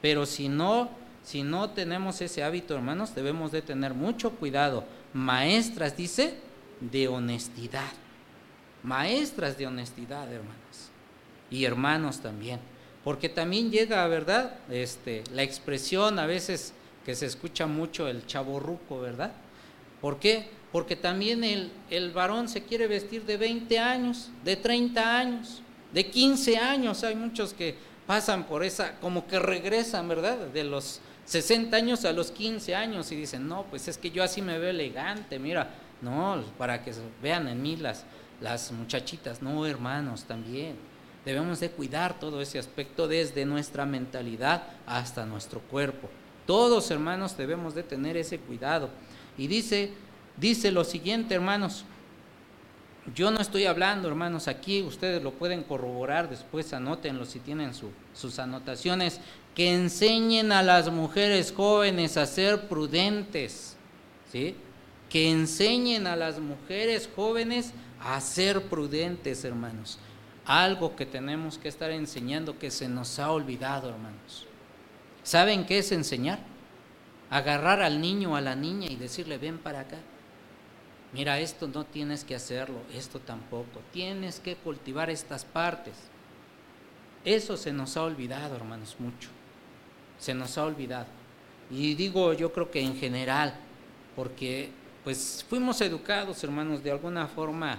Pero 0.00 0.24
si 0.24 0.48
no 0.48 0.88
si 1.22 1.42
no 1.42 1.68
tenemos 1.68 2.22
ese 2.22 2.42
hábito, 2.42 2.74
hermanos, 2.74 3.14
debemos 3.14 3.52
de 3.52 3.60
tener 3.60 3.92
mucho 3.92 4.30
cuidado. 4.30 4.84
Maestras, 5.12 5.94
dice, 5.94 6.38
de 6.80 7.06
honestidad. 7.06 7.92
Maestras 8.82 9.58
de 9.58 9.66
honestidad, 9.66 10.32
hermanos. 10.32 10.90
Y 11.50 11.64
hermanos 11.64 12.20
también. 12.20 12.60
Porque 13.04 13.28
también 13.28 13.70
llega, 13.70 14.06
¿verdad? 14.06 14.54
Este, 14.70 15.22
la 15.34 15.42
expresión 15.42 16.18
a 16.18 16.24
veces 16.24 16.72
que 17.04 17.14
se 17.14 17.26
escucha 17.26 17.66
mucho 17.66 18.08
el 18.08 18.26
chaborruco, 18.26 19.00
¿verdad? 19.00 19.32
¿Por 20.00 20.18
qué? 20.18 20.48
Porque 20.74 20.96
también 20.96 21.44
el, 21.44 21.70
el 21.88 22.10
varón 22.10 22.48
se 22.48 22.64
quiere 22.64 22.88
vestir 22.88 23.24
de 23.26 23.36
20 23.36 23.78
años, 23.78 24.30
de 24.42 24.56
30 24.56 25.18
años, 25.18 25.62
de 25.92 26.10
15 26.10 26.56
años. 26.56 27.04
Hay 27.04 27.14
muchos 27.14 27.54
que 27.54 27.76
pasan 28.08 28.42
por 28.48 28.64
esa, 28.64 28.98
como 28.98 29.28
que 29.28 29.38
regresan, 29.38 30.08
¿verdad? 30.08 30.36
De 30.48 30.64
los 30.64 31.00
60 31.26 31.76
años 31.76 32.04
a 32.04 32.12
los 32.12 32.32
15 32.32 32.74
años 32.74 33.12
y 33.12 33.14
dicen, 33.14 33.46
no, 33.46 33.62
pues 33.70 33.86
es 33.86 33.98
que 33.98 34.10
yo 34.10 34.24
así 34.24 34.42
me 34.42 34.58
veo 34.58 34.70
elegante, 34.70 35.38
mira, 35.38 35.70
no, 36.02 36.42
para 36.58 36.82
que 36.82 36.92
vean 37.22 37.46
en 37.46 37.62
mí 37.62 37.76
las, 37.76 38.04
las 38.40 38.72
muchachitas, 38.72 39.42
no, 39.42 39.64
hermanos, 39.66 40.24
también. 40.24 40.74
Debemos 41.24 41.60
de 41.60 41.70
cuidar 41.70 42.18
todo 42.18 42.40
ese 42.40 42.58
aspecto 42.58 43.06
desde 43.06 43.44
nuestra 43.44 43.86
mentalidad 43.86 44.64
hasta 44.86 45.24
nuestro 45.24 45.60
cuerpo. 45.60 46.10
Todos, 46.48 46.90
hermanos, 46.90 47.36
debemos 47.36 47.76
de 47.76 47.84
tener 47.84 48.16
ese 48.16 48.40
cuidado. 48.40 48.90
Y 49.38 49.46
dice, 49.46 49.92
dice 50.36 50.70
lo 50.72 50.84
siguiente, 50.84 51.34
hermanos, 51.34 51.84
yo 53.14 53.30
no 53.30 53.40
estoy 53.40 53.66
hablando, 53.66 54.08
hermanos, 54.08 54.48
aquí 54.48 54.80
ustedes 54.80 55.22
lo 55.22 55.32
pueden 55.32 55.62
corroborar, 55.62 56.30
después 56.30 56.72
anótenlo 56.72 57.26
si 57.26 57.38
tienen 57.38 57.72
sus 58.14 58.38
anotaciones 58.38 59.20
que 59.54 59.74
enseñen 59.74 60.52
a 60.52 60.62
las 60.62 60.90
mujeres 60.90 61.52
jóvenes 61.54 62.16
a 62.16 62.26
ser 62.26 62.66
prudentes, 62.66 63.76
¿sí? 64.32 64.56
Que 65.10 65.30
enseñen 65.30 66.06
a 66.06 66.16
las 66.16 66.40
mujeres 66.40 67.10
jóvenes 67.14 67.72
a 68.00 68.20
ser 68.20 68.62
prudentes, 68.62 69.44
hermanos. 69.44 69.98
Algo 70.46 70.96
que 70.96 71.06
tenemos 71.06 71.58
que 71.58 71.68
estar 71.68 71.90
enseñando 71.90 72.58
que 72.58 72.70
se 72.70 72.88
nos 72.88 73.18
ha 73.18 73.30
olvidado, 73.30 73.90
hermanos. 73.90 74.46
¿Saben 75.22 75.66
qué 75.66 75.78
es 75.78 75.92
enseñar? 75.92 76.38
Agarrar 77.30 77.82
al 77.82 78.00
niño 78.00 78.32
o 78.32 78.36
a 78.36 78.40
la 78.40 78.56
niña 78.56 78.90
y 78.90 78.96
decirle, 78.96 79.38
ven 79.38 79.58
para 79.58 79.80
acá. 79.80 79.98
Mira, 81.14 81.38
esto 81.38 81.68
no 81.68 81.84
tienes 81.84 82.24
que 82.24 82.34
hacerlo, 82.34 82.80
esto 82.92 83.20
tampoco. 83.20 83.80
Tienes 83.92 84.40
que 84.40 84.56
cultivar 84.56 85.10
estas 85.10 85.44
partes. 85.44 85.94
Eso 87.24 87.56
se 87.56 87.72
nos 87.72 87.96
ha 87.96 88.02
olvidado, 88.02 88.56
hermanos, 88.56 88.96
mucho. 88.98 89.28
Se 90.18 90.34
nos 90.34 90.58
ha 90.58 90.64
olvidado. 90.64 91.06
Y 91.70 91.94
digo, 91.94 92.32
yo 92.32 92.52
creo 92.52 92.68
que 92.68 92.80
en 92.80 92.96
general, 92.96 93.54
porque 94.16 94.70
pues 95.04 95.46
fuimos 95.48 95.80
educados, 95.82 96.42
hermanos, 96.42 96.82
de 96.82 96.90
alguna 96.90 97.28
forma, 97.28 97.78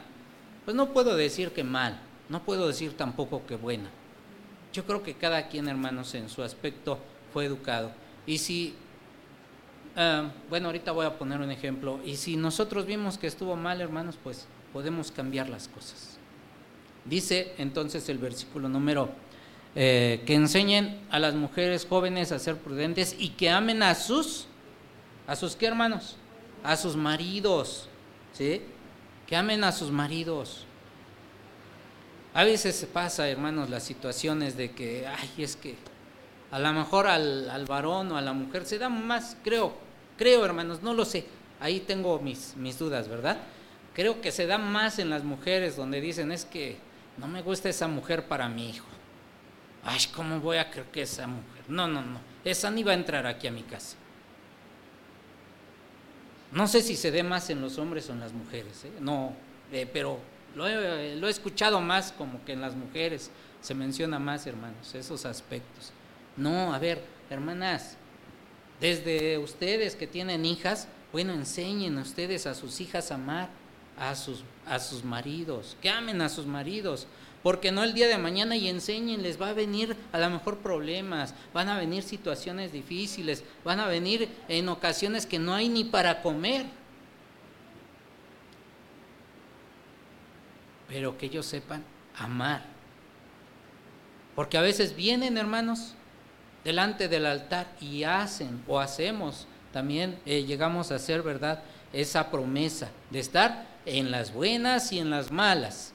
pues 0.64 0.78
no 0.78 0.94
puedo 0.94 1.16
decir 1.18 1.52
que 1.52 1.64
mal, 1.64 2.00
no 2.30 2.42
puedo 2.42 2.68
decir 2.68 2.96
tampoco 2.96 3.46
que 3.46 3.58
buena. 3.58 3.90
Yo 4.72 4.86
creo 4.86 5.04
que 5.04 5.16
cada 5.16 5.50
quien, 5.50 5.68
hermanos, 5.68 6.16
en 6.16 6.30
su 6.30 6.42
aspecto 6.42 7.00
fue 7.34 7.46
educado. 7.46 7.92
Y 8.26 8.38
si 8.38 8.76
Ah, 9.96 10.30
bueno, 10.50 10.68
ahorita 10.68 10.91
voy 10.91 11.06
a 11.06 11.18
poner 11.18 11.39
un 11.39 11.52
ejemplo. 11.52 12.00
Y 12.04 12.18
si 12.18 12.36
nosotros 12.36 12.86
vimos 12.86 13.18
que 13.18 13.28
estuvo 13.28 13.56
mal, 13.56 13.80
hermanos, 13.80 14.18
pues 14.22 14.48
podemos 14.74 15.12
cambiar 15.12 15.48
las 15.48 15.70
cosas. 15.70 16.18
Dice 17.06 17.54
entonces 17.58 18.10
el 18.10 18.18
versículo 18.18 18.68
número, 18.68 19.10
eh, 19.76 20.24
que 20.26 20.34
enseñen 20.34 21.00
a 21.10 21.20
las 21.20 21.34
mujeres 21.34 21.86
jóvenes 21.88 22.32
a 22.32 22.39
ser 22.39 22.58
prudentes 22.58 23.16
y 23.18 23.30
que 23.30 23.50
amen 23.50 23.84
a 23.84 23.96
sus, 23.96 24.48
¿a 25.28 25.36
sus 25.36 25.56
qué 25.56 25.68
hermanos? 25.68 26.18
A 26.64 26.76
sus 26.76 26.98
maridos, 26.98 27.88
¿sí? 28.34 28.64
Que 29.28 29.36
amen 29.36 29.64
a 29.64 29.72
sus 29.72 29.91
maridos. 29.91 30.66
A 32.34 32.43
veces 32.43 32.76
se 32.76 32.88
pasa, 32.88 33.30
hermanos, 33.30 33.70
las 33.70 33.84
situaciones 33.84 34.58
de 34.58 34.72
que, 34.72 35.08
ay, 35.08 35.30
es 35.38 35.56
que 35.56 35.76
a 36.52 36.60
lo 36.60 36.74
mejor 36.74 37.08
al, 37.08 37.50
al 37.50 37.66
varón 37.66 38.12
o 38.12 38.18
a 38.18 38.22
la 38.22 38.34
mujer 38.34 38.66
se 38.66 38.78
da 38.78 38.89
más, 38.89 39.38
creo, 39.43 39.85
Creo, 40.18 40.45
hermanos, 40.45 40.82
no 40.82 40.93
lo 40.93 41.05
sé. 41.05 41.26
Ahí 41.59 41.80
tengo 41.80 42.20
mis, 42.20 42.55
mis 42.55 42.78
dudas, 42.78 43.07
¿verdad? 43.07 43.38
Creo 43.93 44.22
que 44.22 44.32
se 44.32 44.45
da 44.45 44.57
más 44.57 44.99
en 44.99 45.09
las 45.09 45.24
mujeres 45.24 45.76
donde 45.76 46.01
dicen, 46.01 46.32
es 46.32 46.45
que 46.45 46.78
no 47.18 47.28
me 47.28 47.41
gusta 47.41 47.70
esa 47.70 47.88
mujer 47.88 48.28
para 48.28 48.49
mi 48.49 48.70
hijo. 48.70 48.88
Ay, 49.84 49.99
¿cómo 50.16 50.39
voy 50.39 50.57
a 50.57 50.70
creer 50.70 50.88
que 50.88 51.03
esa 51.03 51.28
mujer? 51.28 51.63
No, 51.68 51.88
no, 51.88 52.01
no. 52.01 52.20
Esa 52.43 52.72
ni 52.72 52.84
va 52.84 52.91
a 52.91 52.95
entrar 52.95 53.26
aquí 53.28 53.47
a 53.47 53.51
mi 53.51 53.63
casa. 53.63 53.97
No 56.51 56.68
sé 56.68 56.82
si 56.82 56.95
se 56.95 57.11
dé 57.11 57.24
más 57.24 57.49
en 57.49 57.61
los 57.61 57.78
hombres 57.78 58.09
o 58.09 58.13
en 58.13 58.20
las 58.20 58.34
mujeres, 58.34 58.86
¿eh? 58.86 58.91
no, 59.01 59.34
eh, 59.72 59.89
pero 59.91 60.20
lo 60.55 60.68
he, 60.68 61.16
lo 61.16 61.28
he 61.28 61.30
escuchado 61.30 61.82
más 61.82 62.13
como 62.13 62.43
que 62.45 62.53
en 62.53 62.61
las 62.61 62.76
mujeres 62.76 63.30
se 63.61 63.74
menciona 63.74 64.20
más, 64.20 64.47
hermanos, 64.47 64.95
esos 64.95 65.26
aspectos. 65.26 65.91
No, 66.38 66.74
a 66.74 66.80
ver, 66.80 67.03
hermanas, 67.30 67.97
desde 68.80 69.38
ustedes 69.38 69.96
que 69.96 70.08
tienen 70.08 70.46
hijas, 70.46 70.88
bueno, 71.12 71.34
enseñen 71.34 71.98
a 71.98 72.02
ustedes 72.02 72.46
a 72.46 72.56
sus 72.56 72.82
hijas 72.82 73.12
a 73.12 73.16
amar 73.16 73.50
a 73.98 74.16
sus, 74.16 74.44
a 74.66 74.80
sus 74.80 75.04
maridos, 75.04 75.78
que 75.82 75.90
amen 75.90 76.22
a 76.22 76.30
sus 76.30 76.46
maridos, 76.46 77.08
porque 77.44 77.72
no 77.72 77.84
el 77.84 77.94
día 77.94 78.08
de 78.08 78.18
mañana 78.18 78.56
y 78.56 78.68
enseñen, 78.68 79.22
les 79.22 79.40
va 79.40 79.50
a 79.50 79.54
venir 79.54 79.96
a 80.12 80.20
lo 80.20 80.30
mejor 80.30 80.58
problemas, 80.58 81.36
van 81.54 81.70
a 81.70 81.78
venir 81.78 82.04
situaciones 82.04 82.72
difíciles, 82.72 83.44
van 83.64 83.80
a 83.80 83.88
venir 83.88 84.30
en 84.48 84.68
ocasiones 84.68 85.26
que 85.26 85.40
no 85.40 85.54
hay 85.54 85.70
ni 85.70 85.84
para 85.84 86.22
comer. 86.22 86.66
Pero 90.88 91.18
que 91.18 91.28
ellos 91.28 91.46
sepan 91.46 91.84
amar. 92.18 92.66
Porque 94.36 94.58
a 94.58 94.62
veces 94.62 94.96
vienen, 94.96 95.38
hermanos, 95.38 95.94
delante 96.66 97.07
del 97.07 97.28
altar 97.28 97.68
y 97.80 98.03
hacen 98.03 98.61
o 98.68 98.80
hacemos 98.80 99.47
también, 99.72 100.18
eh, 100.26 100.43
llegamos 100.43 100.91
a 100.91 100.95
hacer, 100.95 101.22
¿verdad? 101.22 101.61
Esa 101.93 102.32
promesa 102.32 102.89
de 103.11 103.20
estar 103.20 103.68
en 103.86 104.09
las 104.09 104.34
buenas 104.34 104.91
y 104.91 104.99
en 104.99 105.09
las 105.09 105.32
malas. 105.32 105.93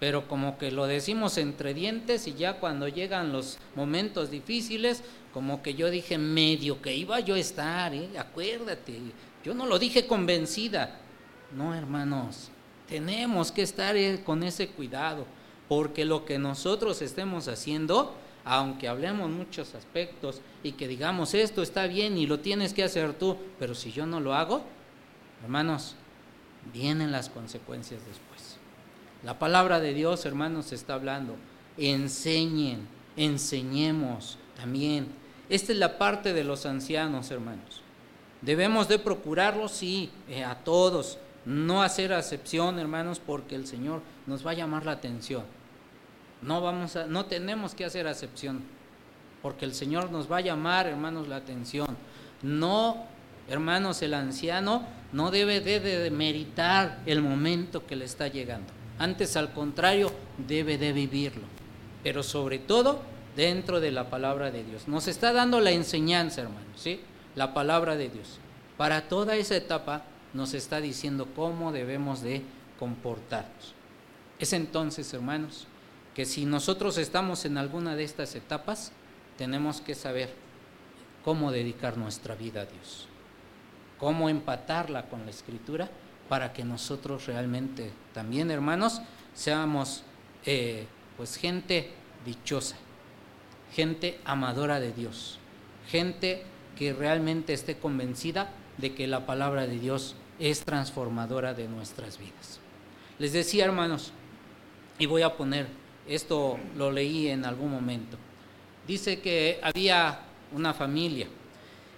Pero 0.00 0.28
como 0.28 0.58
que 0.58 0.70
lo 0.70 0.86
decimos 0.86 1.38
entre 1.38 1.72
dientes 1.72 2.26
y 2.26 2.34
ya 2.34 2.60
cuando 2.60 2.88
llegan 2.88 3.32
los 3.32 3.58
momentos 3.74 4.30
difíciles, 4.30 5.02
como 5.32 5.62
que 5.62 5.74
yo 5.74 5.90
dije 5.90 6.18
medio 6.18 6.82
que 6.82 6.94
iba 6.94 7.18
yo 7.20 7.36
a 7.36 7.38
estar, 7.38 7.94
¿eh? 7.94 8.10
acuérdate, 8.18 8.98
yo 9.44 9.54
no 9.54 9.64
lo 9.64 9.78
dije 9.78 10.06
convencida. 10.06 10.98
No, 11.56 11.74
hermanos, 11.74 12.50
tenemos 12.88 13.52
que 13.52 13.62
estar 13.62 13.96
eh, 13.96 14.20
con 14.24 14.42
ese 14.42 14.68
cuidado, 14.68 15.24
porque 15.68 16.04
lo 16.04 16.24
que 16.24 16.38
nosotros 16.38 17.00
estemos 17.00 17.48
haciendo, 17.48 18.14
aunque 18.44 18.88
hablemos 18.88 19.30
muchos 19.30 19.74
aspectos 19.74 20.40
y 20.62 20.72
que 20.72 20.88
digamos 20.88 21.34
esto 21.34 21.62
está 21.62 21.86
bien 21.86 22.18
y 22.18 22.26
lo 22.26 22.40
tienes 22.40 22.74
que 22.74 22.84
hacer 22.84 23.14
tú, 23.14 23.36
pero 23.58 23.74
si 23.74 23.92
yo 23.92 24.06
no 24.06 24.20
lo 24.20 24.34
hago, 24.34 24.62
hermanos, 25.42 25.96
vienen 26.72 27.12
las 27.12 27.28
consecuencias 27.28 28.00
después. 28.06 28.58
La 29.22 29.38
palabra 29.38 29.80
de 29.80 29.94
Dios, 29.94 30.26
hermanos, 30.26 30.72
está 30.72 30.94
hablando. 30.94 31.36
Enseñen, 31.78 32.86
enseñemos 33.16 34.38
también. 34.56 35.08
Esta 35.48 35.72
es 35.72 35.78
la 35.78 35.98
parte 35.98 36.32
de 36.32 36.44
los 36.44 36.66
ancianos, 36.66 37.30
hermanos. 37.30 37.82
Debemos 38.42 38.88
de 38.88 38.98
procurarlo, 38.98 39.68
sí, 39.68 40.10
eh, 40.28 40.44
a 40.44 40.56
todos, 40.56 41.18
no 41.46 41.82
hacer 41.82 42.12
acepción, 42.12 42.78
hermanos, 42.78 43.20
porque 43.24 43.54
el 43.54 43.66
Señor 43.66 44.02
nos 44.26 44.46
va 44.46 44.50
a 44.50 44.54
llamar 44.54 44.84
la 44.84 44.92
atención. 44.92 45.44
No, 46.44 46.60
vamos 46.60 46.94
a, 46.96 47.06
no 47.06 47.24
tenemos 47.24 47.74
que 47.74 47.84
hacer 47.84 48.06
acepción, 48.06 48.62
porque 49.42 49.64
el 49.64 49.74
Señor 49.74 50.10
nos 50.10 50.30
va 50.30 50.38
a 50.38 50.42
llamar, 50.42 50.86
hermanos, 50.86 51.26
la 51.26 51.36
atención. 51.36 51.96
No, 52.42 53.06
hermanos, 53.48 54.02
el 54.02 54.14
anciano 54.14 54.86
no 55.12 55.30
debe 55.30 55.60
de, 55.60 55.80
de 55.80 56.10
meritar 56.10 57.00
el 57.06 57.22
momento 57.22 57.86
que 57.86 57.96
le 57.96 58.04
está 58.04 58.28
llegando. 58.28 58.72
Antes, 58.98 59.36
al 59.36 59.52
contrario, 59.52 60.12
debe 60.46 60.76
de 60.76 60.92
vivirlo. 60.92 61.44
Pero 62.02 62.22
sobre 62.22 62.58
todo, 62.58 63.00
dentro 63.36 63.80
de 63.80 63.90
la 63.90 64.10
palabra 64.10 64.50
de 64.50 64.64
Dios. 64.64 64.88
Nos 64.88 65.08
está 65.08 65.32
dando 65.32 65.60
la 65.60 65.70
enseñanza, 65.70 66.42
hermanos, 66.42 66.68
¿sí? 66.76 67.00
La 67.34 67.54
palabra 67.54 67.96
de 67.96 68.08
Dios. 68.08 68.38
Para 68.76 69.08
toda 69.08 69.36
esa 69.36 69.56
etapa 69.56 70.04
nos 70.32 70.54
está 70.54 70.80
diciendo 70.80 71.28
cómo 71.34 71.72
debemos 71.72 72.22
de 72.22 72.42
comportarnos. 72.78 73.74
Es 74.38 74.52
entonces, 74.52 75.12
hermanos, 75.14 75.66
que 76.14 76.24
si 76.24 76.44
nosotros 76.44 76.96
estamos 76.96 77.44
en 77.44 77.58
alguna 77.58 77.96
de 77.96 78.04
estas 78.04 78.34
etapas, 78.34 78.92
tenemos 79.36 79.80
que 79.80 79.94
saber 79.94 80.32
cómo 81.24 81.50
dedicar 81.50 81.96
nuestra 81.96 82.34
vida 82.34 82.62
a 82.62 82.66
Dios, 82.66 83.08
cómo 83.98 84.28
empatarla 84.28 85.08
con 85.08 85.24
la 85.24 85.30
escritura 85.30 85.90
para 86.28 86.52
que 86.52 86.64
nosotros 86.64 87.26
realmente 87.26 87.90
también, 88.12 88.50
hermanos, 88.50 89.00
seamos 89.34 90.04
eh, 90.46 90.86
pues 91.16 91.36
gente 91.36 91.90
dichosa, 92.24 92.76
gente 93.72 94.20
amadora 94.24 94.78
de 94.80 94.92
Dios, 94.92 95.38
gente 95.88 96.44
que 96.76 96.92
realmente 96.92 97.52
esté 97.52 97.76
convencida 97.76 98.50
de 98.78 98.94
que 98.94 99.06
la 99.06 99.26
palabra 99.26 99.66
de 99.66 99.78
Dios 99.78 100.16
es 100.38 100.64
transformadora 100.64 101.54
de 101.54 101.68
nuestras 101.68 102.18
vidas. 102.18 102.60
Les 103.18 103.32
decía, 103.32 103.64
hermanos, 103.64 104.12
y 104.98 105.06
voy 105.06 105.22
a 105.22 105.36
poner 105.36 105.83
esto 106.08 106.58
lo 106.76 106.90
leí 106.90 107.28
en 107.28 107.44
algún 107.44 107.70
momento. 107.70 108.16
Dice 108.86 109.20
que 109.20 109.58
había 109.62 110.20
una 110.52 110.74
familia. 110.74 111.26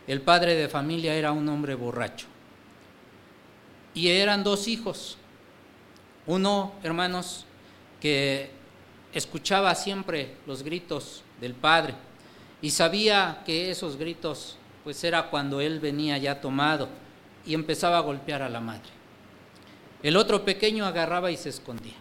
El 0.06 0.20
padre 0.20 0.54
de 0.54 0.68
familia 0.68 1.14
era 1.14 1.32
un 1.32 1.48
hombre 1.48 1.74
borracho. 1.74 2.26
Y 3.94 4.08
eran 4.08 4.44
dos 4.44 4.68
hijos. 4.68 5.18
Uno, 6.26 6.74
hermanos, 6.82 7.44
que 8.00 8.50
escuchaba 9.12 9.74
siempre 9.74 10.36
los 10.46 10.62
gritos 10.62 11.24
del 11.40 11.54
padre 11.54 11.94
y 12.60 12.70
sabía 12.70 13.42
que 13.44 13.70
esos 13.70 13.96
gritos 13.96 14.56
pues 14.84 15.02
era 15.04 15.30
cuando 15.30 15.60
él 15.60 15.80
venía 15.80 16.18
ya 16.18 16.40
tomado 16.40 16.88
y 17.44 17.54
empezaba 17.54 17.98
a 17.98 18.02
golpear 18.02 18.42
a 18.42 18.48
la 18.48 18.60
madre. 18.60 18.90
El 20.02 20.16
otro 20.16 20.44
pequeño 20.44 20.84
agarraba 20.84 21.30
y 21.30 21.36
se 21.36 21.48
escondía. 21.48 21.94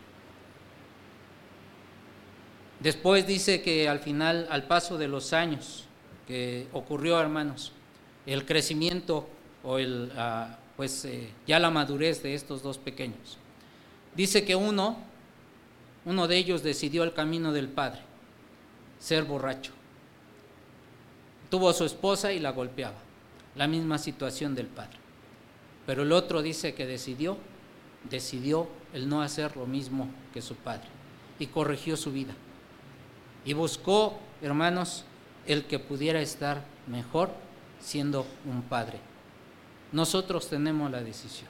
Después 2.85 3.25
dice 3.25 3.63
que 3.63 3.89
al 3.89 3.99
final, 3.99 4.47
al 4.51 4.67
paso 4.67 4.99
de 4.99 5.07
los 5.07 5.33
años 5.33 5.85
que 6.27 6.67
ocurrió, 6.71 7.19
hermanos, 7.19 7.71
el 8.27 8.45
crecimiento 8.45 9.27
o 9.63 9.79
el, 9.79 10.11
ah, 10.15 10.59
pues 10.77 11.03
eh, 11.05 11.31
ya 11.47 11.57
la 11.57 11.71
madurez 11.71 12.21
de 12.21 12.35
estos 12.35 12.61
dos 12.61 12.77
pequeños. 12.77 13.39
Dice 14.15 14.45
que 14.45 14.55
uno, 14.55 14.99
uno 16.05 16.27
de 16.27 16.37
ellos 16.37 16.61
decidió 16.61 17.03
el 17.03 17.13
camino 17.13 17.51
del 17.51 17.69
padre, 17.69 18.01
ser 18.99 19.23
borracho. 19.23 19.71
Tuvo 21.49 21.69
a 21.69 21.73
su 21.73 21.85
esposa 21.85 22.33
y 22.33 22.39
la 22.39 22.51
golpeaba, 22.51 22.99
la 23.55 23.65
misma 23.65 23.97
situación 23.97 24.53
del 24.53 24.67
padre. 24.67 24.99
Pero 25.87 26.03
el 26.03 26.11
otro 26.11 26.43
dice 26.43 26.75
que 26.75 26.85
decidió, 26.85 27.35
decidió 28.11 28.67
el 28.93 29.09
no 29.09 29.23
hacer 29.23 29.57
lo 29.57 29.65
mismo 29.65 30.07
que 30.35 30.43
su 30.43 30.53
padre 30.53 30.85
y 31.39 31.47
corrigió 31.47 31.97
su 31.97 32.11
vida 32.11 32.35
y 33.45 33.53
buscó, 33.53 34.19
hermanos, 34.41 35.05
el 35.45 35.65
que 35.65 35.79
pudiera 35.79 36.19
estar 36.21 36.63
mejor 36.87 37.29
siendo 37.79 38.25
un 38.45 38.63
padre. 38.63 38.99
Nosotros 39.91 40.49
tenemos 40.49 40.91
la 40.91 41.01
decisión. 41.01 41.49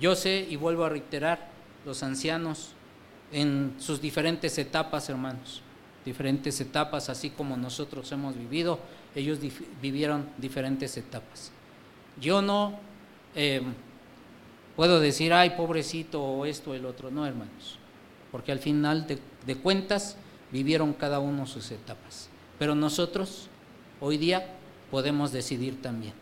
Yo 0.00 0.16
sé 0.16 0.46
y 0.48 0.56
vuelvo 0.56 0.84
a 0.84 0.88
reiterar, 0.88 1.54
los 1.84 2.02
ancianos 2.02 2.72
en 3.30 3.76
sus 3.78 4.00
diferentes 4.00 4.58
etapas, 4.58 5.08
hermanos, 5.08 5.62
diferentes 6.04 6.60
etapas, 6.60 7.08
así 7.08 7.30
como 7.30 7.56
nosotros 7.56 8.10
hemos 8.10 8.36
vivido, 8.36 8.80
ellos 9.14 9.38
vivieron 9.80 10.28
diferentes 10.36 10.96
etapas. 10.96 11.52
Yo 12.20 12.42
no 12.42 12.78
eh, 13.34 13.62
puedo 14.74 14.98
decir, 15.00 15.32
ay, 15.32 15.50
pobrecito, 15.50 16.22
o 16.22 16.44
esto, 16.44 16.74
el 16.74 16.86
otro, 16.86 17.10
no, 17.10 17.24
hermanos, 17.24 17.78
porque 18.32 18.52
al 18.52 18.58
final 18.58 19.06
de 19.46 19.56
cuentas 19.56 20.16
vivieron 20.52 20.92
cada 20.92 21.18
uno 21.20 21.46
sus 21.46 21.70
etapas. 21.70 22.28
Pero 22.58 22.74
nosotros, 22.74 23.48
hoy 24.00 24.18
día, 24.18 24.54
podemos 24.90 25.32
decidir 25.32 25.82
también. 25.82 26.14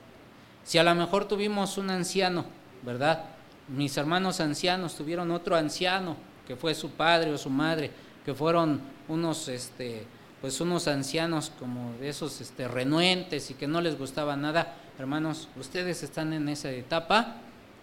Si 0.64 0.78
a 0.78 0.82
lo 0.82 0.94
mejor 0.94 1.26
tuvimos 1.26 1.78
un 1.78 1.90
anciano, 1.90 2.46
¿verdad? 2.82 3.24
Mis 3.68 3.96
hermanos 3.96 4.40
ancianos 4.40 4.94
tuvieron 4.96 5.30
otro 5.30 5.56
anciano 5.56 6.16
que 6.46 6.56
fue 6.56 6.74
su 6.74 6.90
padre 6.90 7.32
o 7.32 7.38
su 7.38 7.50
madre, 7.50 7.90
que 8.24 8.34
fueron 8.34 8.80
unos, 9.08 9.48
este, 9.48 10.06
pues 10.40 10.60
unos 10.60 10.88
ancianos 10.88 11.52
como 11.58 11.92
de 11.98 12.08
esos 12.08 12.40
este, 12.40 12.68
renuentes 12.68 13.50
y 13.50 13.54
que 13.54 13.66
no 13.66 13.80
les 13.80 13.98
gustaba 13.98 14.36
nada. 14.36 14.74
Hermanos, 14.98 15.48
ustedes 15.58 16.02
están 16.02 16.32
en 16.32 16.48
esa 16.48 16.70
etapa, 16.70 17.36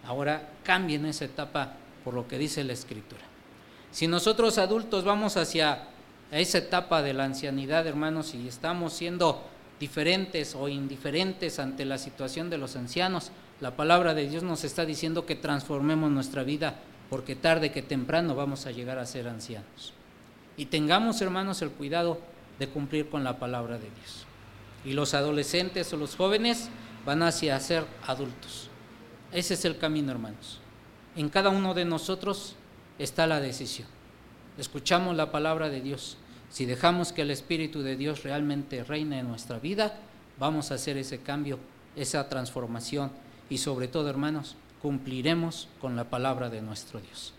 ahora 0.04 0.50
cambien 0.64 1.06
esa 1.06 1.24
etapa 1.24 1.74
por 2.04 2.14
lo 2.14 2.26
que 2.26 2.38
dice 2.38 2.64
la 2.64 2.72
Escritura. 2.72 3.22
Si 3.90 4.06
nosotros 4.06 4.58
adultos 4.58 5.04
vamos 5.04 5.36
hacia 5.36 5.88
esa 6.40 6.58
etapa 6.58 7.02
de 7.02 7.12
la 7.12 7.24
ancianidad, 7.24 7.86
hermanos, 7.86 8.34
y 8.34 8.48
estamos 8.48 8.94
siendo 8.94 9.42
diferentes 9.78 10.54
o 10.54 10.68
indiferentes 10.68 11.58
ante 11.58 11.84
la 11.84 11.98
situación 11.98 12.48
de 12.48 12.56
los 12.56 12.76
ancianos, 12.76 13.32
la 13.60 13.76
palabra 13.76 14.14
de 14.14 14.28
Dios 14.28 14.42
nos 14.42 14.64
está 14.64 14.86
diciendo 14.86 15.26
que 15.26 15.36
transformemos 15.36 16.10
nuestra 16.10 16.42
vida, 16.42 16.76
porque 17.10 17.36
tarde 17.36 17.70
que 17.70 17.82
temprano 17.82 18.34
vamos 18.34 18.64
a 18.66 18.70
llegar 18.70 18.98
a 18.98 19.06
ser 19.06 19.28
ancianos. 19.28 19.92
Y 20.56 20.66
tengamos, 20.66 21.20
hermanos, 21.20 21.62
el 21.62 21.70
cuidado 21.70 22.18
de 22.58 22.68
cumplir 22.68 23.08
con 23.10 23.24
la 23.24 23.38
palabra 23.38 23.74
de 23.74 23.90
Dios. 23.90 24.24
Y 24.84 24.94
los 24.94 25.14
adolescentes 25.14 25.92
o 25.92 25.96
los 25.96 26.16
jóvenes 26.16 26.70
van 27.04 27.22
hacia 27.22 27.58
ser 27.60 27.84
adultos. 28.06 28.70
Ese 29.32 29.54
es 29.54 29.64
el 29.64 29.78
camino, 29.78 30.12
hermanos. 30.12 30.60
En 31.16 31.28
cada 31.28 31.50
uno 31.50 31.74
de 31.74 31.84
nosotros 31.84 32.56
está 32.98 33.26
la 33.26 33.40
decisión. 33.40 33.88
Escuchamos 34.58 35.16
la 35.16 35.30
palabra 35.30 35.68
de 35.68 35.80
Dios 35.80 36.18
si 36.52 36.66
dejamos 36.66 37.12
que 37.12 37.22
el 37.22 37.30
Espíritu 37.30 37.82
de 37.82 37.96
Dios 37.96 38.24
realmente 38.24 38.84
reine 38.84 39.18
en 39.18 39.28
nuestra 39.28 39.58
vida, 39.58 39.98
vamos 40.38 40.70
a 40.70 40.74
hacer 40.74 40.98
ese 40.98 41.18
cambio, 41.18 41.58
esa 41.96 42.28
transformación 42.28 43.10
y 43.48 43.56
sobre 43.56 43.88
todo, 43.88 44.10
hermanos, 44.10 44.54
cumpliremos 44.82 45.68
con 45.80 45.96
la 45.96 46.10
palabra 46.10 46.50
de 46.50 46.60
nuestro 46.60 47.00
Dios. 47.00 47.32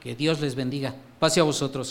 Que 0.00 0.14
Dios 0.14 0.40
les 0.40 0.54
bendiga. 0.54 0.94
Pase 1.18 1.40
a 1.40 1.42
vosotros, 1.42 1.90